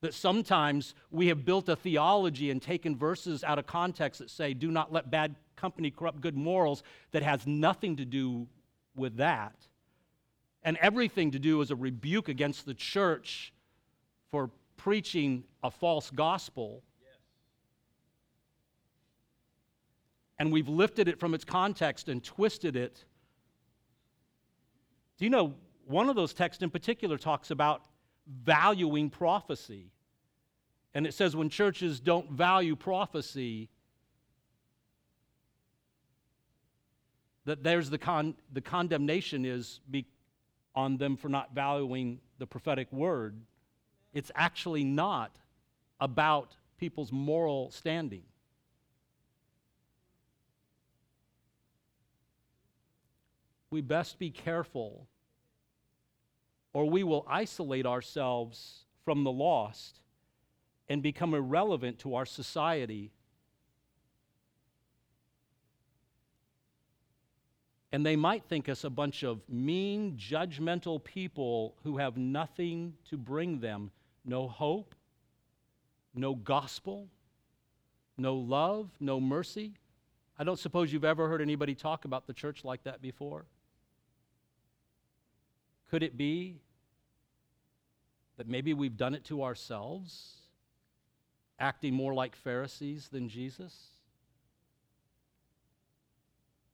[0.00, 4.54] that sometimes we have built a theology and taken verses out of context that say,
[4.54, 8.46] do not let bad company corrupt good morals, that has nothing to do
[8.94, 9.56] with that,
[10.62, 13.52] and everything to do is a rebuke against the church
[14.30, 16.84] for preaching a false gospel?
[20.38, 23.04] And we've lifted it from its context and twisted it.
[25.18, 25.54] Do you know
[25.88, 27.82] one of those texts in particular talks about
[28.26, 29.92] valuing prophecy.
[30.94, 33.68] And it says when churches don't value prophecy,
[37.44, 40.06] that there's the, con- the condemnation is be-
[40.74, 43.40] on them for not valuing the prophetic word.
[44.12, 45.36] It's actually not
[46.00, 48.24] about people's moral standing.
[53.70, 55.06] We best be careful
[56.76, 60.00] or we will isolate ourselves from the lost
[60.90, 63.10] and become irrelevant to our society.
[67.92, 73.16] And they might think us a bunch of mean, judgmental people who have nothing to
[73.16, 73.90] bring them
[74.26, 74.94] no hope,
[76.14, 77.08] no gospel,
[78.18, 79.72] no love, no mercy.
[80.38, 83.46] I don't suppose you've ever heard anybody talk about the church like that before.
[85.88, 86.60] Could it be
[88.36, 90.34] that maybe we've done it to ourselves,
[91.58, 93.74] acting more like Pharisees than Jesus?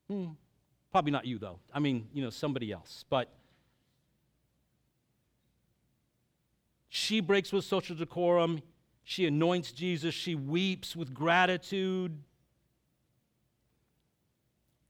[0.09, 0.31] Hmm.
[0.91, 1.59] Probably not you, though.
[1.73, 3.05] I mean, you know, somebody else.
[3.09, 3.33] But
[6.89, 8.61] she breaks with social decorum.
[9.05, 10.15] She anoints Jesus.
[10.15, 12.19] She weeps with gratitude.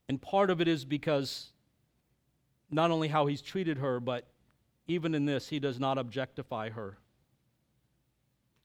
[0.09, 1.53] And part of it is because
[2.69, 4.27] not only how he's treated her, but
[4.87, 6.97] even in this, he does not objectify her.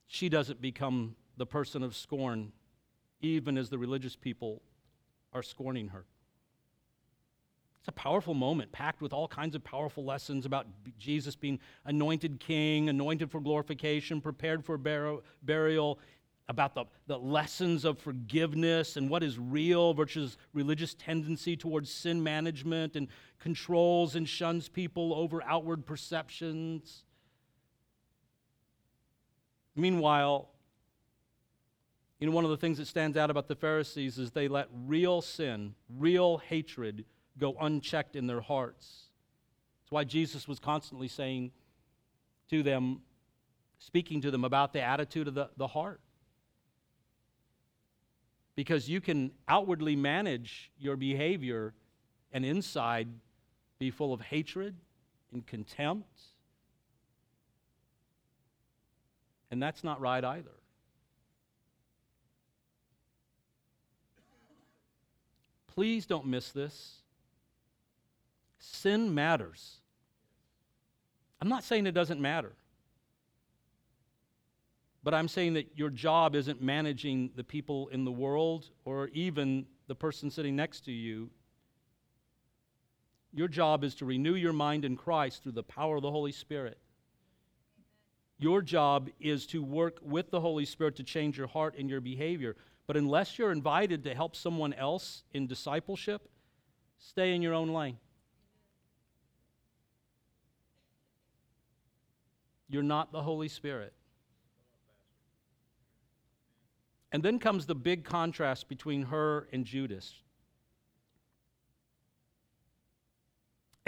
[0.06, 2.52] She doesn't become the person of scorn,
[3.20, 4.62] even as the religious people
[5.32, 6.04] are scorning her.
[7.80, 10.66] It's a powerful moment, packed with all kinds of powerful lessons about
[10.98, 16.00] Jesus being anointed king, anointed for glorification, prepared for bur- burial,
[16.48, 22.22] about the, the lessons of forgiveness and what is real versus religious tendency towards sin
[22.22, 23.08] management and
[23.38, 27.04] controls and shuns people over outward perceptions.
[29.76, 30.48] Meanwhile,
[32.18, 34.68] you know, one of the things that stands out about the Pharisees is they let
[34.72, 37.04] real sin, real hatred
[37.38, 39.04] go unchecked in their hearts.
[39.82, 41.52] That's why Jesus was constantly saying
[42.50, 43.02] to them,
[43.78, 46.00] speaking to them about the attitude of the, the heart.
[48.58, 51.74] Because you can outwardly manage your behavior
[52.32, 53.06] and inside
[53.78, 54.74] be full of hatred
[55.32, 56.20] and contempt.
[59.52, 60.50] And that's not right either.
[65.68, 66.96] Please don't miss this.
[68.58, 69.76] Sin matters.
[71.40, 72.54] I'm not saying it doesn't matter.
[75.08, 79.64] But I'm saying that your job isn't managing the people in the world or even
[79.86, 81.30] the person sitting next to you
[83.32, 86.30] your job is to renew your mind in Christ through the power of the Holy
[86.30, 86.76] Spirit.
[88.38, 92.02] Your job is to work with the Holy Spirit to change your heart and your
[92.02, 92.54] behavior.
[92.86, 96.28] But unless you're invited to help someone else in discipleship,
[96.98, 97.96] stay in your own lane.
[102.68, 103.94] You're not the Holy Spirit.
[107.10, 110.14] And then comes the big contrast between her and Judas.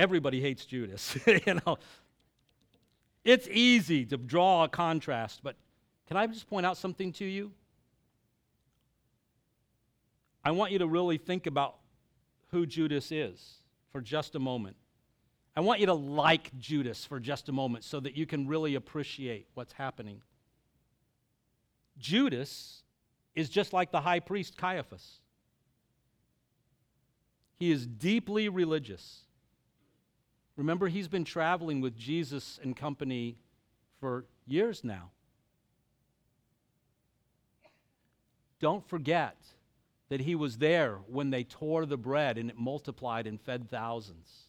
[0.01, 1.17] everybody hates Judas.
[1.27, 1.79] you know,
[3.23, 5.57] it's easy to draw a contrast, but
[6.09, 7.53] can I just point out something to you?
[10.43, 11.77] I want you to really think about
[12.51, 13.59] who Judas is
[13.93, 14.77] for just a moment.
[15.55, 18.77] I want you to like Judas for just a moment so that you can really
[18.77, 20.23] appreciate what's happening.
[21.99, 22.83] Judas
[23.35, 25.21] is just like the high priest Caiaphas.
[27.57, 29.21] He is deeply religious.
[30.57, 33.37] Remember, he's been traveling with Jesus and company
[34.01, 35.11] for years now.
[38.61, 39.37] Don't forget
[40.11, 44.49] that he was there when they tore the bread and it multiplied and fed thousands.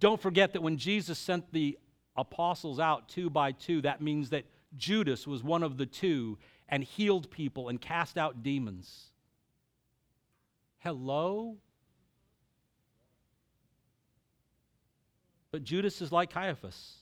[0.00, 1.78] Don't forget that when Jesus sent the
[2.16, 4.44] apostles out two by two, that means that
[4.76, 6.36] Judas was one of the two
[6.68, 9.10] and healed people and cast out demons.
[10.78, 11.56] Hello?
[15.50, 16.98] But Judas is like Caiaphas.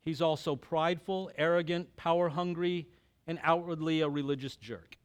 [0.00, 2.88] He's also prideful, arrogant, power hungry,
[3.26, 4.98] and outwardly a religious jerk.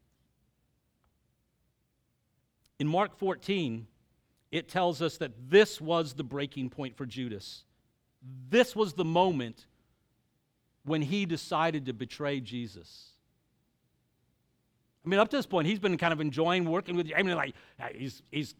[2.79, 3.87] In Mark 14,
[4.51, 7.63] it tells us that this was the breaking point for Judas.
[8.49, 9.67] This was the moment
[10.89, 13.09] when he decided to betray Jesus.
[15.05, 17.13] I mean, up to this point, he's been kind of enjoying working with you.
[17.15, 17.53] I mean, like,
[17.93, 18.55] he's, he's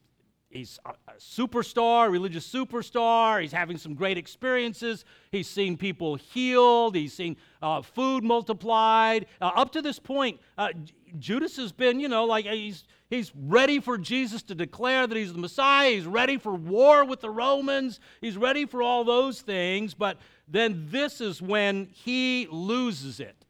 [0.50, 3.42] he's a, superstar, religious superstar.
[3.42, 5.06] He's having some great experiences.
[5.32, 6.96] He's seeing people healed.
[6.96, 9.28] He's seeing uh, food multiplied.
[9.40, 10.70] Uh, up to this point, uh,
[11.18, 15.34] Judas has been, you know, like he's he's ready for Jesus to declare that he's
[15.34, 15.92] the Messiah.
[15.92, 18.00] He's ready for war with the Romans.
[18.22, 19.94] He's ready for all those things.
[19.94, 23.46] But then this is when he loses it,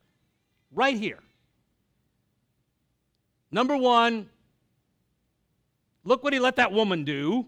[0.71, 1.19] right here.
[3.51, 4.29] Number one,
[6.03, 7.45] Look what he let that woman do.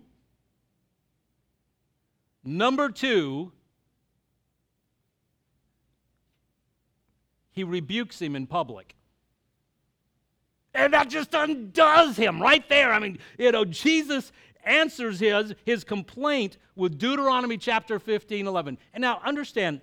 [2.44, 3.52] Number two,
[7.52, 8.96] he rebukes him in public.
[10.74, 12.94] And that just undoes him right there.
[12.94, 14.32] I mean, you know, Jesus
[14.64, 18.78] answers his, his complaint with Deuteronomy chapter 15, 11.
[18.94, 19.82] And now understand,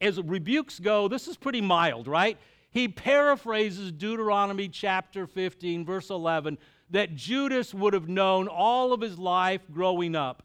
[0.00, 2.38] as rebukes go, this is pretty mild, right?
[2.70, 6.58] He paraphrases Deuteronomy chapter 15, verse 11,
[6.94, 10.44] that Judas would have known all of his life growing up.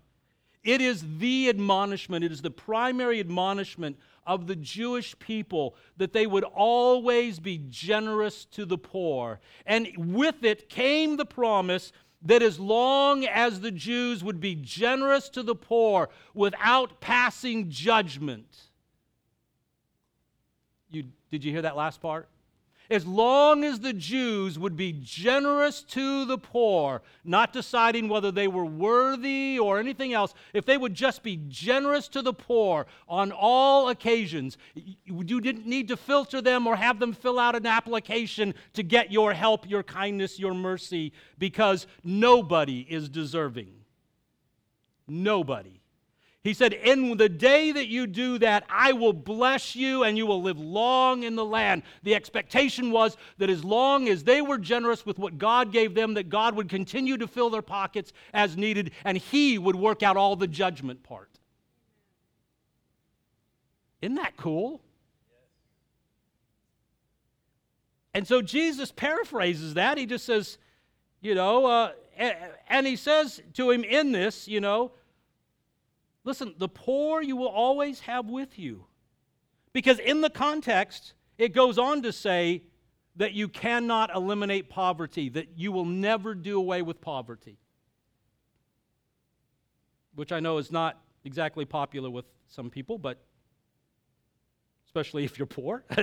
[0.63, 6.25] It is the admonishment, it is the primary admonishment of the Jewish people that they
[6.25, 9.39] would always be generous to the poor.
[9.67, 11.91] And with it came the promise
[12.23, 18.57] that as long as the Jews would be generous to the poor without passing judgment.
[20.89, 22.27] You, did you hear that last part?
[22.89, 28.47] As long as the Jews would be generous to the poor, not deciding whether they
[28.47, 33.31] were worthy or anything else, if they would just be generous to the poor on
[33.31, 34.57] all occasions,
[35.05, 39.11] you didn't need to filter them or have them fill out an application to get
[39.11, 43.73] your help, your kindness, your mercy, because nobody is deserving.
[45.07, 45.78] Nobody.
[46.43, 50.25] He said, In the day that you do that, I will bless you and you
[50.25, 51.83] will live long in the land.
[52.03, 56.13] The expectation was that as long as they were generous with what God gave them,
[56.13, 60.15] that God would continue to fill their pockets as needed and He would work out
[60.15, 61.29] all the judgment part.
[64.01, 64.81] Isn't that cool?
[68.13, 69.97] And so Jesus paraphrases that.
[69.97, 70.57] He just says,
[71.21, 74.91] you know, uh, and he says to him in this, you know,
[76.29, 78.85] Listen, the poor you will always have with you.
[79.73, 82.61] Because in the context, it goes on to say
[83.15, 87.57] that you cannot eliminate poverty, that you will never do away with poverty.
[90.13, 93.19] Which I know is not exactly popular with some people, but
[94.85, 95.83] especially if you're poor.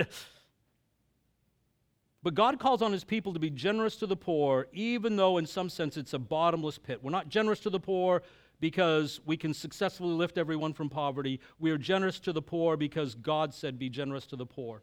[2.21, 5.45] but God calls on his people to be generous to the poor, even though in
[5.45, 6.99] some sense it's a bottomless pit.
[7.01, 8.23] We're not generous to the poor
[8.59, 11.39] because we can successfully lift everyone from poverty.
[11.59, 14.81] We are generous to the poor because God said, Be generous to the poor.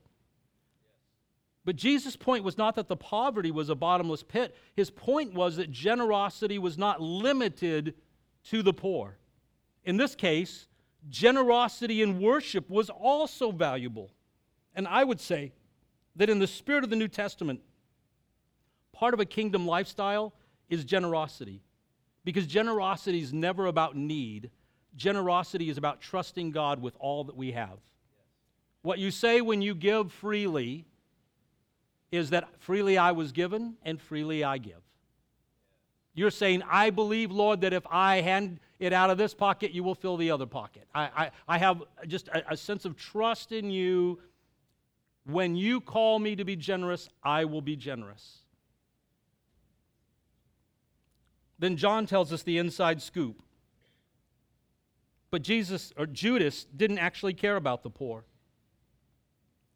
[1.64, 4.54] But Jesus' point was not that the poverty was a bottomless pit.
[4.76, 7.94] His point was that generosity was not limited
[8.50, 9.16] to the poor.
[9.84, 10.68] In this case,
[11.08, 14.10] generosity in worship was also valuable.
[14.74, 15.52] And I would say
[16.16, 17.60] that in the spirit of the New Testament,
[18.92, 20.34] part of a kingdom lifestyle
[20.68, 21.62] is generosity.
[22.24, 24.50] Because generosity is never about need,
[24.96, 27.78] generosity is about trusting God with all that we have.
[28.82, 30.86] What you say when you give freely
[32.10, 34.80] is that freely I was given and freely I give.
[36.14, 39.82] You're saying, I believe, Lord, that if I hand it out of this pocket, you
[39.82, 40.86] will fill the other pocket.
[40.94, 44.20] I, I, I have just a, a sense of trust in you.
[45.26, 48.43] When you call me to be generous, I will be generous.
[51.58, 53.42] Then John tells us the inside scoop.
[55.30, 58.24] But Jesus or Judas didn't actually care about the poor.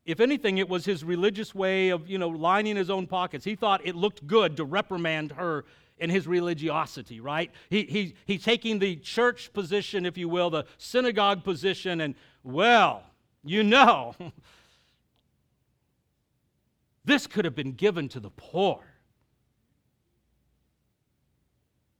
[0.05, 3.45] If anything, it was his religious way of, you know, lining his own pockets.
[3.45, 5.65] He thought it looked good to reprimand her
[5.99, 7.51] in his religiosity, right?
[7.69, 13.03] He, he, he's taking the church position, if you will, the synagogue position, and, well,
[13.45, 14.15] you know,
[17.05, 18.81] this could have been given to the poor.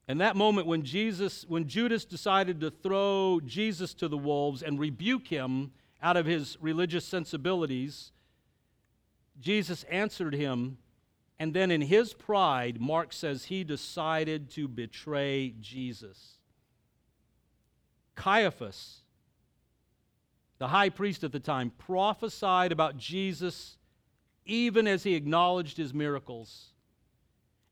[0.09, 4.81] And that moment when Jesus, when Judas decided to throw Jesus to the wolves and
[4.81, 8.11] rebuke him out of his religious sensibilities,
[9.39, 10.79] Jesus answered him,
[11.39, 16.39] and then in his pride, Mark says he decided to betray Jesus.
[18.17, 19.03] Caiaphas,
[20.57, 23.77] the high priest at the time, prophesied about Jesus
[24.47, 26.73] even as he acknowledged his miracles.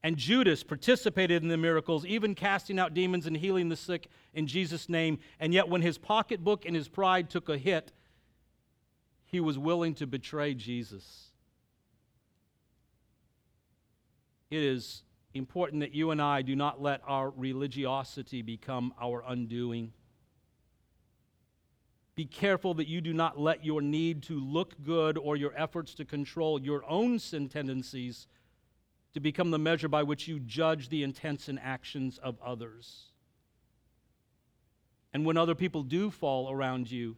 [0.06, 4.46] And Judas participated in the miracles, even casting out demons and healing the sick in
[4.46, 5.18] Jesus' name.
[5.40, 7.90] And yet, when his pocketbook and his pride took a hit,
[9.24, 11.32] he was willing to betray Jesus.
[14.48, 15.02] It is
[15.34, 19.92] important that you and I do not let our religiosity become our undoing.
[22.14, 25.94] Be careful that you do not let your need to look good or your efforts
[25.94, 28.28] to control your own sin tendencies
[29.16, 33.04] to become the measure by which you judge the intents and actions of others.
[35.14, 37.16] And when other people do fall around you,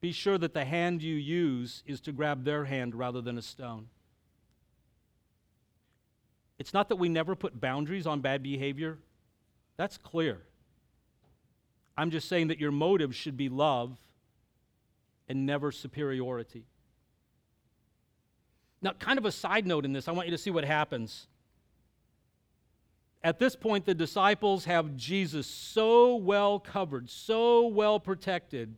[0.00, 3.42] be sure that the hand you use is to grab their hand rather than a
[3.42, 3.88] stone.
[6.60, 8.98] It's not that we never put boundaries on bad behavior,
[9.76, 10.42] that's clear.
[11.98, 13.98] I'm just saying that your motive should be love
[15.28, 16.66] and never superiority.
[18.84, 21.26] Now, kind of a side note in this, I want you to see what happens.
[23.22, 28.76] At this point, the disciples have Jesus so well covered, so well protected.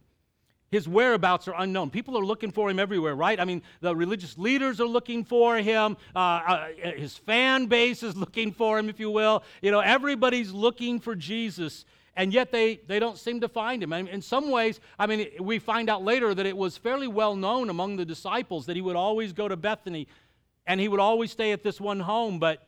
[0.70, 1.90] His whereabouts are unknown.
[1.90, 3.40] People are looking for him everywhere, right?
[3.40, 5.96] I mean, the religious leaders are looking for him.
[6.14, 9.42] Uh, uh, his fan base is looking for him, if you will.
[9.60, 11.84] You know, everybody's looking for Jesus
[12.16, 13.92] and yet they, they don't seem to find him.
[13.92, 17.36] And in some ways, I mean, we find out later that it was fairly well
[17.36, 20.08] known among the disciples that he would always go to Bethany
[20.66, 22.66] and he would always stay at this one home, but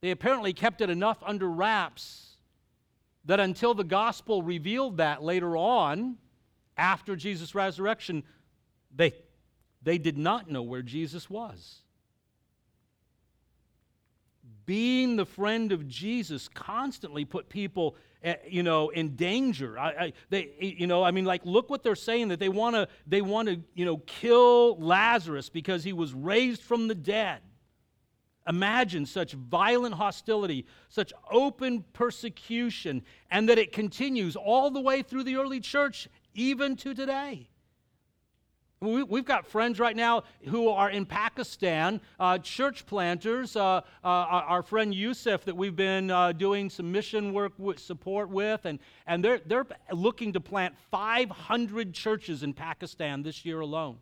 [0.00, 2.36] they apparently kept it enough under wraps
[3.26, 6.16] that until the gospel revealed that later on,
[6.76, 8.22] after Jesus' resurrection,
[8.94, 9.12] they,
[9.82, 11.82] they did not know where Jesus was
[14.66, 19.78] being the friend of Jesus constantly put people, eh, you know, in danger.
[19.78, 22.74] I, I, they, you know, I mean, like, look what they're saying that they want
[22.74, 27.40] to, they want to, you know, kill Lazarus because he was raised from the dead.
[28.48, 35.24] Imagine such violent hostility, such open persecution, and that it continues all the way through
[35.24, 37.48] the early church, even to today.
[38.80, 43.56] We've got friends right now who are in Pakistan, uh, church planters.
[43.56, 48.28] Uh, uh, our friend Yusuf, that we've been uh, doing some mission work with, support
[48.28, 53.96] with, and, and they're, they're looking to plant 500 churches in Pakistan this year alone.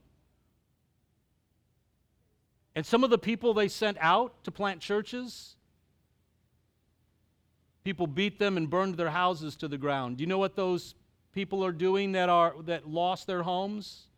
[2.75, 5.55] And some of the people they sent out to plant churches,
[7.85, 10.17] people beat them and burned their houses to the ground.
[10.17, 10.97] Do you know what those
[11.33, 14.09] people are doing that, are, that lost their homes?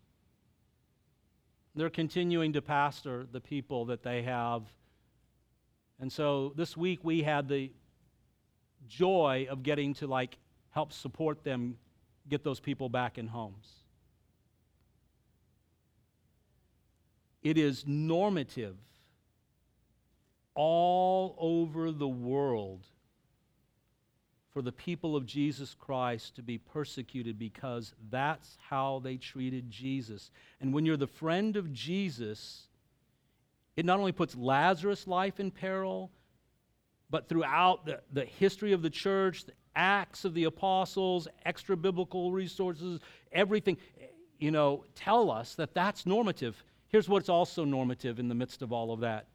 [1.77, 4.63] They're continuing to pastor the people that they have.
[6.01, 7.71] And so this week we had the
[8.89, 10.39] joy of getting to like
[10.71, 11.77] help support them
[12.29, 13.71] get those people back in homes.
[17.43, 18.77] It is normative
[20.55, 22.87] all over the world
[24.57, 30.31] for the people of Jesus Christ to be persecuted because that's how they treated Jesus.
[30.63, 32.67] And when you're the friend of Jesus,
[33.77, 36.11] it not only puts Lazarus' life in peril,
[37.11, 42.33] but throughout the, the history of the church, the acts of the apostles, extra biblical
[42.33, 43.01] resources,
[43.33, 43.77] everything,
[44.39, 46.65] you know, tell us that that's normative.
[46.89, 49.27] Here's what's also normative in the midst of all of that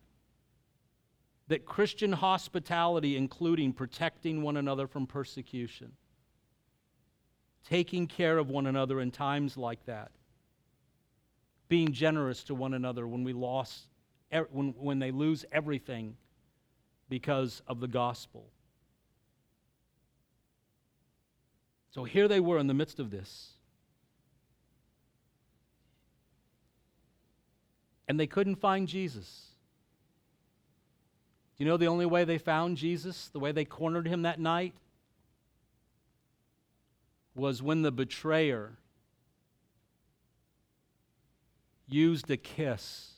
[1.51, 5.91] that Christian hospitality, including protecting one another from persecution,
[7.67, 10.11] taking care of one another in times like that,
[11.67, 13.87] being generous to one another when we lost,
[14.51, 16.15] when, when they lose everything
[17.09, 18.47] because of the gospel.
[21.89, 23.49] So here they were in the midst of this.
[28.07, 29.50] And they couldn't find Jesus.
[31.61, 34.73] You know the only way they found Jesus, the way they cornered him that night?
[37.35, 38.79] Was when the betrayer
[41.87, 43.11] used a kiss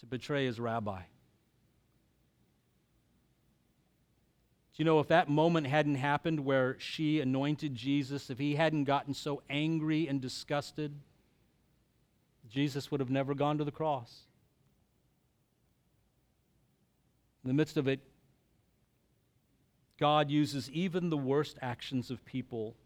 [0.00, 1.02] to betray his rabbi.
[1.02, 1.04] Do
[4.78, 9.14] you know if that moment hadn't happened where she anointed Jesus, if he hadn't gotten
[9.14, 10.92] so angry and disgusted,
[12.50, 14.22] Jesus would have never gone to the cross.
[17.44, 18.00] In the midst of it,
[19.98, 22.76] God uses even the worst actions of people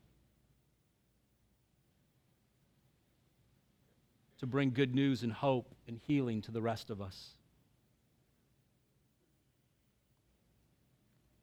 [4.38, 7.30] to bring good news and hope and healing to the rest of us.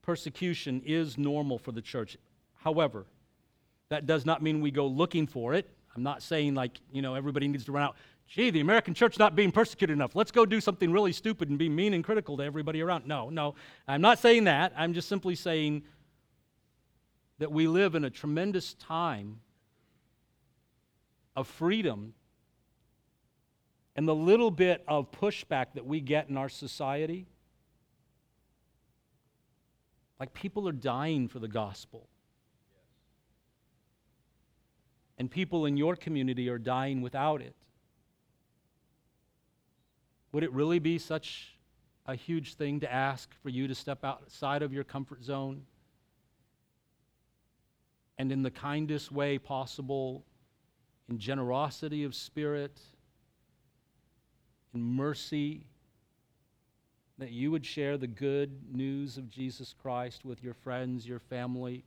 [0.01, 2.17] Persecution is normal for the church.
[2.55, 3.05] However,
[3.89, 5.69] that does not mean we go looking for it.
[5.95, 7.95] I'm not saying like, you know, everybody needs to run out,
[8.27, 10.15] gee, the American church not being persecuted enough.
[10.15, 13.05] Let's go do something really stupid and be mean and critical to everybody around.
[13.05, 13.55] No, no.
[13.87, 14.73] I'm not saying that.
[14.75, 15.83] I'm just simply saying
[17.39, 19.39] that we live in a tremendous time
[21.35, 22.13] of freedom
[23.95, 27.27] and the little bit of pushback that we get in our society,
[30.19, 32.07] like people are dying for the gospel.
[35.17, 37.55] And people in your community are dying without it.
[40.33, 41.55] Would it really be such
[42.05, 45.61] a huge thing to ask for you to step outside of your comfort zone
[48.17, 50.25] and in the kindest way possible,
[51.09, 52.77] in generosity of spirit?
[54.73, 55.65] in mercy,
[57.19, 61.83] that you would share the good news of Jesus Christ with your friends, your family.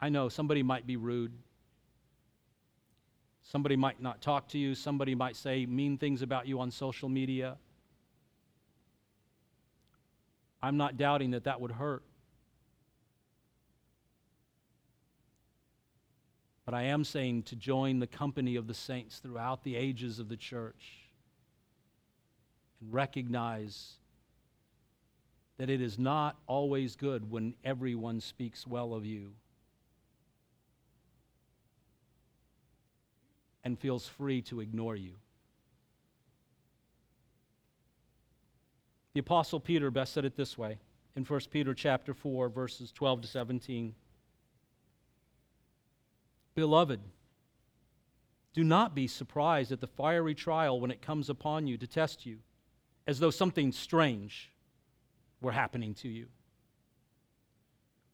[0.00, 1.32] I know somebody might be rude.
[3.48, 4.74] Somebody might not talk to you.
[4.74, 7.56] Somebody might say mean things about you on social media.
[10.60, 12.02] I'm not doubting that that would hurt.
[16.64, 20.28] But I am saying to join the company of the saints throughout the ages of
[20.28, 21.08] the church
[22.80, 23.92] and recognize
[25.58, 29.34] that it is not always good when everyone speaks well of you
[33.66, 35.10] and feels free to ignore you.
[39.14, 40.78] The apostle Peter best said it this way
[41.16, 43.92] in 1 Peter chapter 4 verses 12 to 17.
[46.54, 47.00] Beloved,
[48.54, 52.24] do not be surprised at the fiery trial when it comes upon you to test
[52.24, 52.38] you,
[53.08, 54.52] as though something strange
[55.40, 56.26] were happening to you.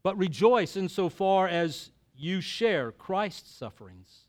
[0.02, 4.28] But rejoice insofar as you share Christ's sufferings,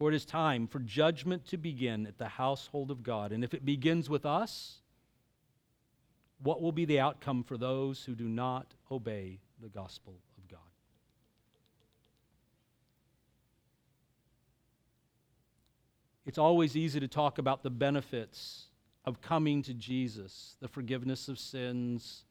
[0.00, 3.32] For it is time for judgment to begin at the household of God.
[3.32, 4.78] And if it begins with us,
[6.42, 10.60] what will be the outcome for those who do not obey the gospel of God?
[16.24, 18.68] It's always easy to talk about the benefits
[19.04, 22.24] of coming to Jesus, the forgiveness of sins,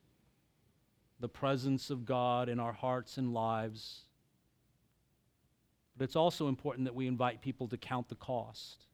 [1.19, 4.05] the presence of God in our hearts and lives.
[5.99, 8.85] But it's also important that we invite people to count the cost,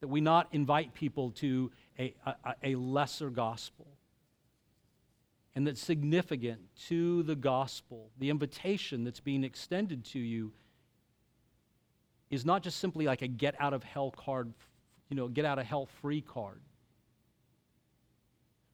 [0.00, 3.86] that we not invite people to a, a, a lesser gospel.
[5.54, 10.52] And that's significant to the gospel, the invitation that's being extended to you
[12.30, 14.54] is not just simply like a get out of hell card,
[15.10, 16.62] you know, get out of hell free card,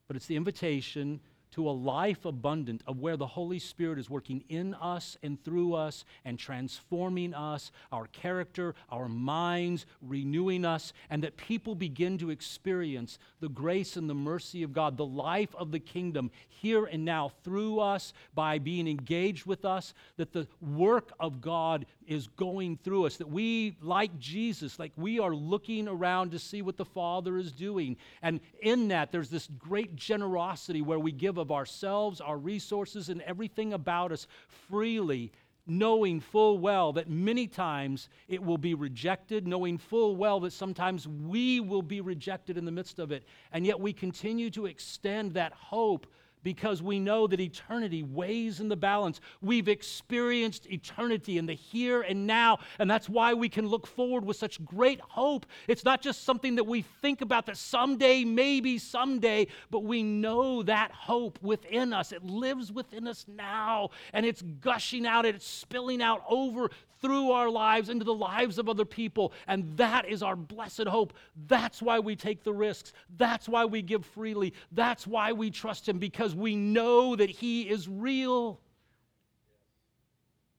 [0.07, 1.19] but it's the invitation
[1.55, 5.73] to a life abundant of where the Holy Spirit is working in us and through
[5.73, 12.29] us and transforming us, our character, our minds, renewing us, and that people begin to
[12.29, 17.05] experience the grace and the mercy of God, the life of the kingdom here and
[17.05, 22.77] now through us by being engaged with us, that the work of God is going
[22.77, 26.85] through us, that we, like Jesus, like we are looking around to see what the
[26.85, 27.97] Father is doing.
[28.21, 33.21] And in that, there's this great generosity where we give of ourselves, our resources, and
[33.21, 34.27] everything about us
[34.67, 35.31] freely
[35.67, 41.07] knowing full well that many times it will be rejected, knowing full well that sometimes
[41.07, 43.23] we will be rejected in the midst of it.
[43.51, 46.07] And yet we continue to extend that hope
[46.45, 49.19] because we know that eternity weighs in the balance.
[49.41, 54.23] We've experienced eternity in the here and now, and that's why we can look forward
[54.23, 55.47] with such great hope.
[55.67, 60.61] It's not just something that we think about that someday, maybe someday, but we know
[60.63, 62.11] that hope within us.
[62.11, 66.69] It lives within us now, and it's gushing out, it's spilling out over
[67.01, 69.33] through our lives into the lives of other people.
[69.47, 71.13] And that is our blessed hope.
[71.47, 72.93] That's why we take the risks.
[73.17, 74.53] That's why we give freely.
[74.71, 78.59] That's why we trust Him, because we know that He is real.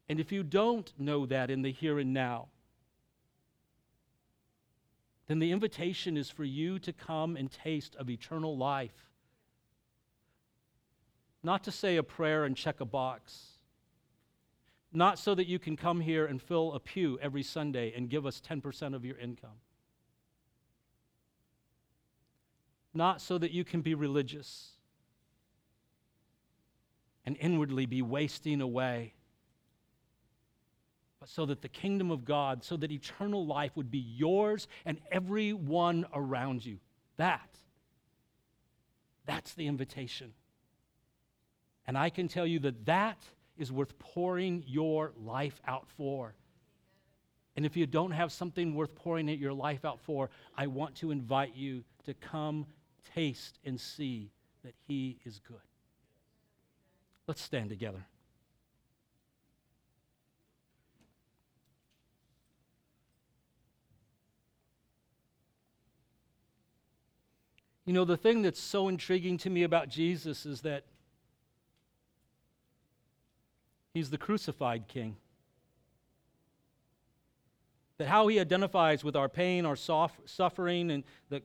[0.09, 2.49] And if you don't know that in the here and now,
[5.27, 9.11] then the invitation is for you to come and taste of eternal life.
[11.43, 13.56] Not to say a prayer and check a box.
[14.97, 18.25] Not so that you can come here and fill a pew every Sunday and give
[18.25, 19.61] us 10% of your income.
[22.95, 24.71] Not so that you can be religious
[27.27, 29.13] and inwardly be wasting away
[31.21, 34.99] but so that the kingdom of God, so that eternal life would be yours and
[35.13, 36.79] everyone around you.
[37.19, 37.51] That,
[39.27, 40.33] that's the invitation.
[41.87, 43.19] And I can tell you that that
[43.59, 46.35] is worth pouring your life out for.
[47.57, 51.11] And if you don't have something worth pouring your life out for, I want to
[51.11, 52.67] invite you to come
[53.15, 54.31] taste and see
[54.63, 55.57] that He is good.
[57.27, 58.07] Let's stand together.
[67.87, 70.85] You know, the thing that's so intriguing to me about Jesus is that
[73.97, 75.17] he's the crucified king.
[77.97, 81.41] That how he identifies with our pain, our suffering, and the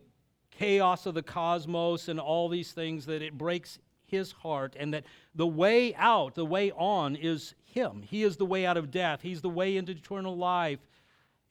[0.49, 5.05] chaos of the cosmos and all these things, that it breaks his heart, and that
[5.33, 8.01] the way out, the way on, is him.
[8.01, 10.79] He is the way out of death, he's the way into eternal life,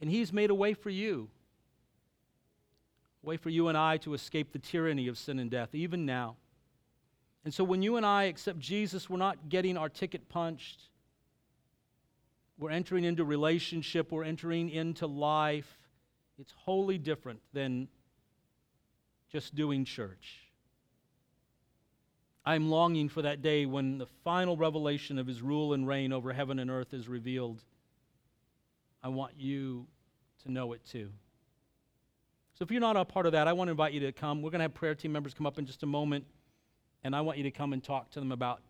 [0.03, 1.31] and he's made a way for you
[3.25, 6.05] A way for you and I to escape the tyranny of sin and death, even
[6.05, 6.37] now.
[7.43, 10.89] And so when you and I accept Jesus, we're not getting our ticket punched.
[12.61, 15.79] We're entering into relationship, we're entering into life.
[16.39, 17.89] It's wholly different than
[19.33, 20.41] just doing church.
[22.45, 26.35] I'm longing for that day when the final revelation of his rule and reign over
[26.35, 27.63] heaven and earth is revealed.
[29.03, 29.87] I want you
[30.45, 31.09] to know it too.
[32.59, 34.43] So if you're not a part of that, I want to invite you to come.
[34.43, 36.27] We're going to have prayer team members come up in just a moment,
[37.05, 38.61] and I want you to come and talk to them about,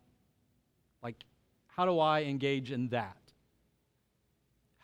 [1.02, 1.16] like,
[1.66, 3.16] how do I engage in that?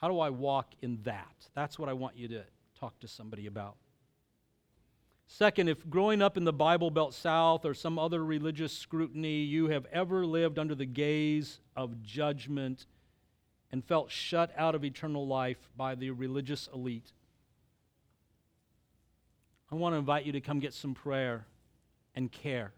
[0.07, 1.35] How do I walk in that?
[1.57, 2.45] That's what I want you to
[2.79, 3.75] talk to somebody about.
[5.27, 9.67] Second, if growing up in the Bible Belt South or some other religious scrutiny, you
[9.67, 12.87] have ever lived under the gaze of judgment
[13.73, 17.11] and felt shut out of eternal life by the religious elite,
[19.73, 21.49] I want to invite you to come get some prayer
[22.15, 22.73] and care.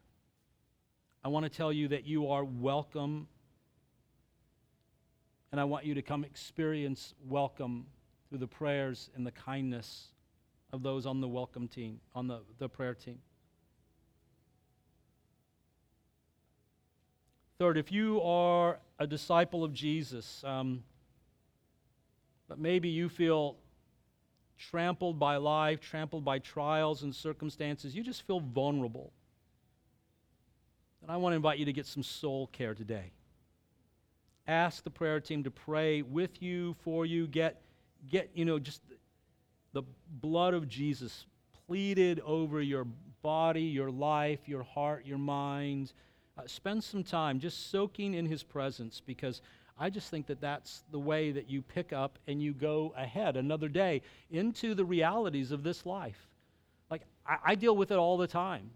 [1.22, 3.28] I want to tell you that you are welcome,
[5.50, 7.86] and I want you to come experience welcome
[8.28, 10.08] through the prayers and the kindness
[10.72, 13.18] of those on the welcome team, on the, the prayer team.
[17.58, 20.84] Third, if you are a disciple of Jesus, um,
[22.46, 23.56] but maybe you feel
[24.58, 29.12] trampled by life, trampled by trials and circumstances, you just feel vulnerable.
[31.02, 33.12] And I want to invite you to get some soul care today.
[34.48, 37.26] Ask the prayer team to pray with you, for you.
[37.26, 37.60] Get,
[38.10, 38.80] get you know, just
[39.74, 39.82] the
[40.22, 41.26] blood of Jesus
[41.66, 42.86] pleaded over your
[43.20, 45.92] body, your life, your heart, your mind.
[46.38, 49.42] Uh, spend some time just soaking in his presence because
[49.78, 53.36] I just think that that's the way that you pick up and you go ahead
[53.36, 56.26] another day into the realities of this life.
[56.90, 58.70] Like, I, I deal with it all the time.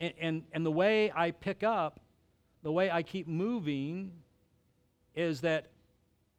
[0.00, 2.00] And, and, and the way I pick up,
[2.66, 4.10] the way I keep moving,
[5.14, 5.68] is that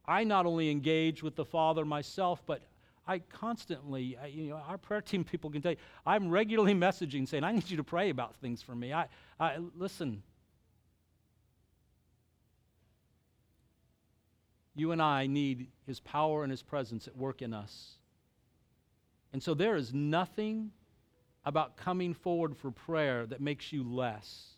[0.05, 2.63] I not only engage with the Father myself, but
[3.07, 7.29] I constantly, I, you know, our prayer team people can tell you, I'm regularly messaging
[7.29, 8.91] saying, I need you to pray about things for me.
[8.91, 9.07] I,
[9.39, 10.21] I listen,
[14.75, 17.93] You and I need His power and His presence at work in us.
[19.31, 20.71] And so there is nothing
[21.45, 24.56] about coming forward for prayer that makes you less.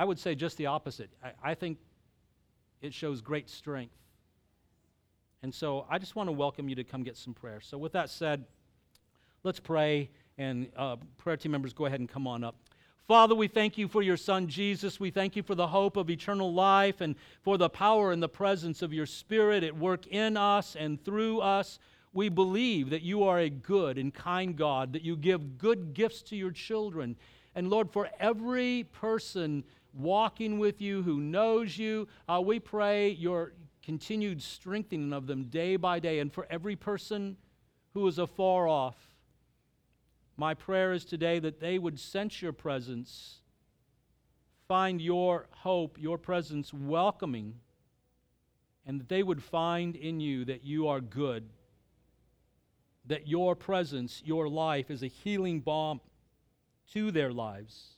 [0.00, 1.10] I would say just the opposite.
[1.22, 1.76] I, I think
[2.80, 3.92] it shows great strength.
[5.42, 7.60] And so I just want to welcome you to come get some prayer.
[7.60, 8.46] So, with that said,
[9.42, 12.56] let's pray, and uh, prayer team members, go ahead and come on up.
[13.08, 14.98] Father, we thank you for your Son Jesus.
[14.98, 18.28] We thank you for the hope of eternal life and for the power and the
[18.28, 21.78] presence of your Spirit at work in us and through us.
[22.14, 26.22] We believe that you are a good and kind God, that you give good gifts
[26.22, 27.16] to your children.
[27.54, 32.08] And Lord, for every person walking with you, who knows you.
[32.28, 36.18] Uh, we pray your continued strengthening of them day by day.
[36.18, 37.36] And for every person
[37.94, 38.96] who is afar off,
[40.36, 43.40] my prayer is today that they would sense your presence,
[44.68, 47.54] find your hope, your presence welcoming,
[48.86, 51.50] and that they would find in you that you are good,
[53.06, 56.00] that your presence, your life is a healing balm
[56.92, 57.96] to their lives.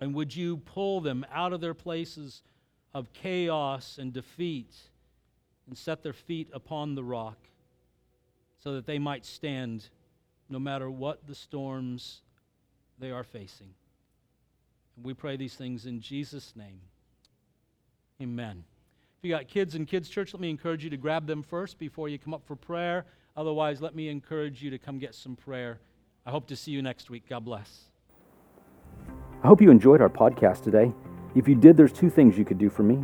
[0.00, 2.42] And would you pull them out of their places
[2.94, 4.74] of chaos and defeat
[5.66, 7.38] and set their feet upon the rock
[8.62, 9.88] so that they might stand
[10.48, 12.22] no matter what the storms
[12.98, 13.74] they are facing?
[14.96, 16.80] And we pray these things in Jesus' name.
[18.20, 18.64] Amen.
[19.18, 21.78] If you got kids in kids' church, let me encourage you to grab them first
[21.78, 23.04] before you come up for prayer.
[23.36, 25.80] Otherwise, let me encourage you to come get some prayer.
[26.24, 27.28] I hope to see you next week.
[27.28, 27.84] God bless.
[29.48, 30.92] I hope you enjoyed our podcast today.
[31.34, 33.02] If you did, there's two things you could do for me.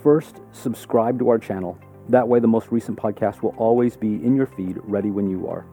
[0.00, 1.76] First, subscribe to our channel.
[2.08, 5.48] That way, the most recent podcast will always be in your feed, ready when you
[5.48, 5.66] are.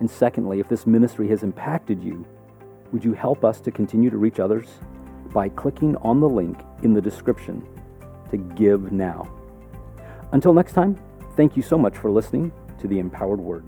[0.00, 2.26] And secondly, if this ministry has impacted you,
[2.92, 4.68] would you help us to continue to reach others
[5.32, 7.66] by clicking on the link in the description
[8.30, 9.26] to give now?
[10.32, 10.94] Until next time,
[11.38, 13.64] thank you so much for listening to the Empowered Word.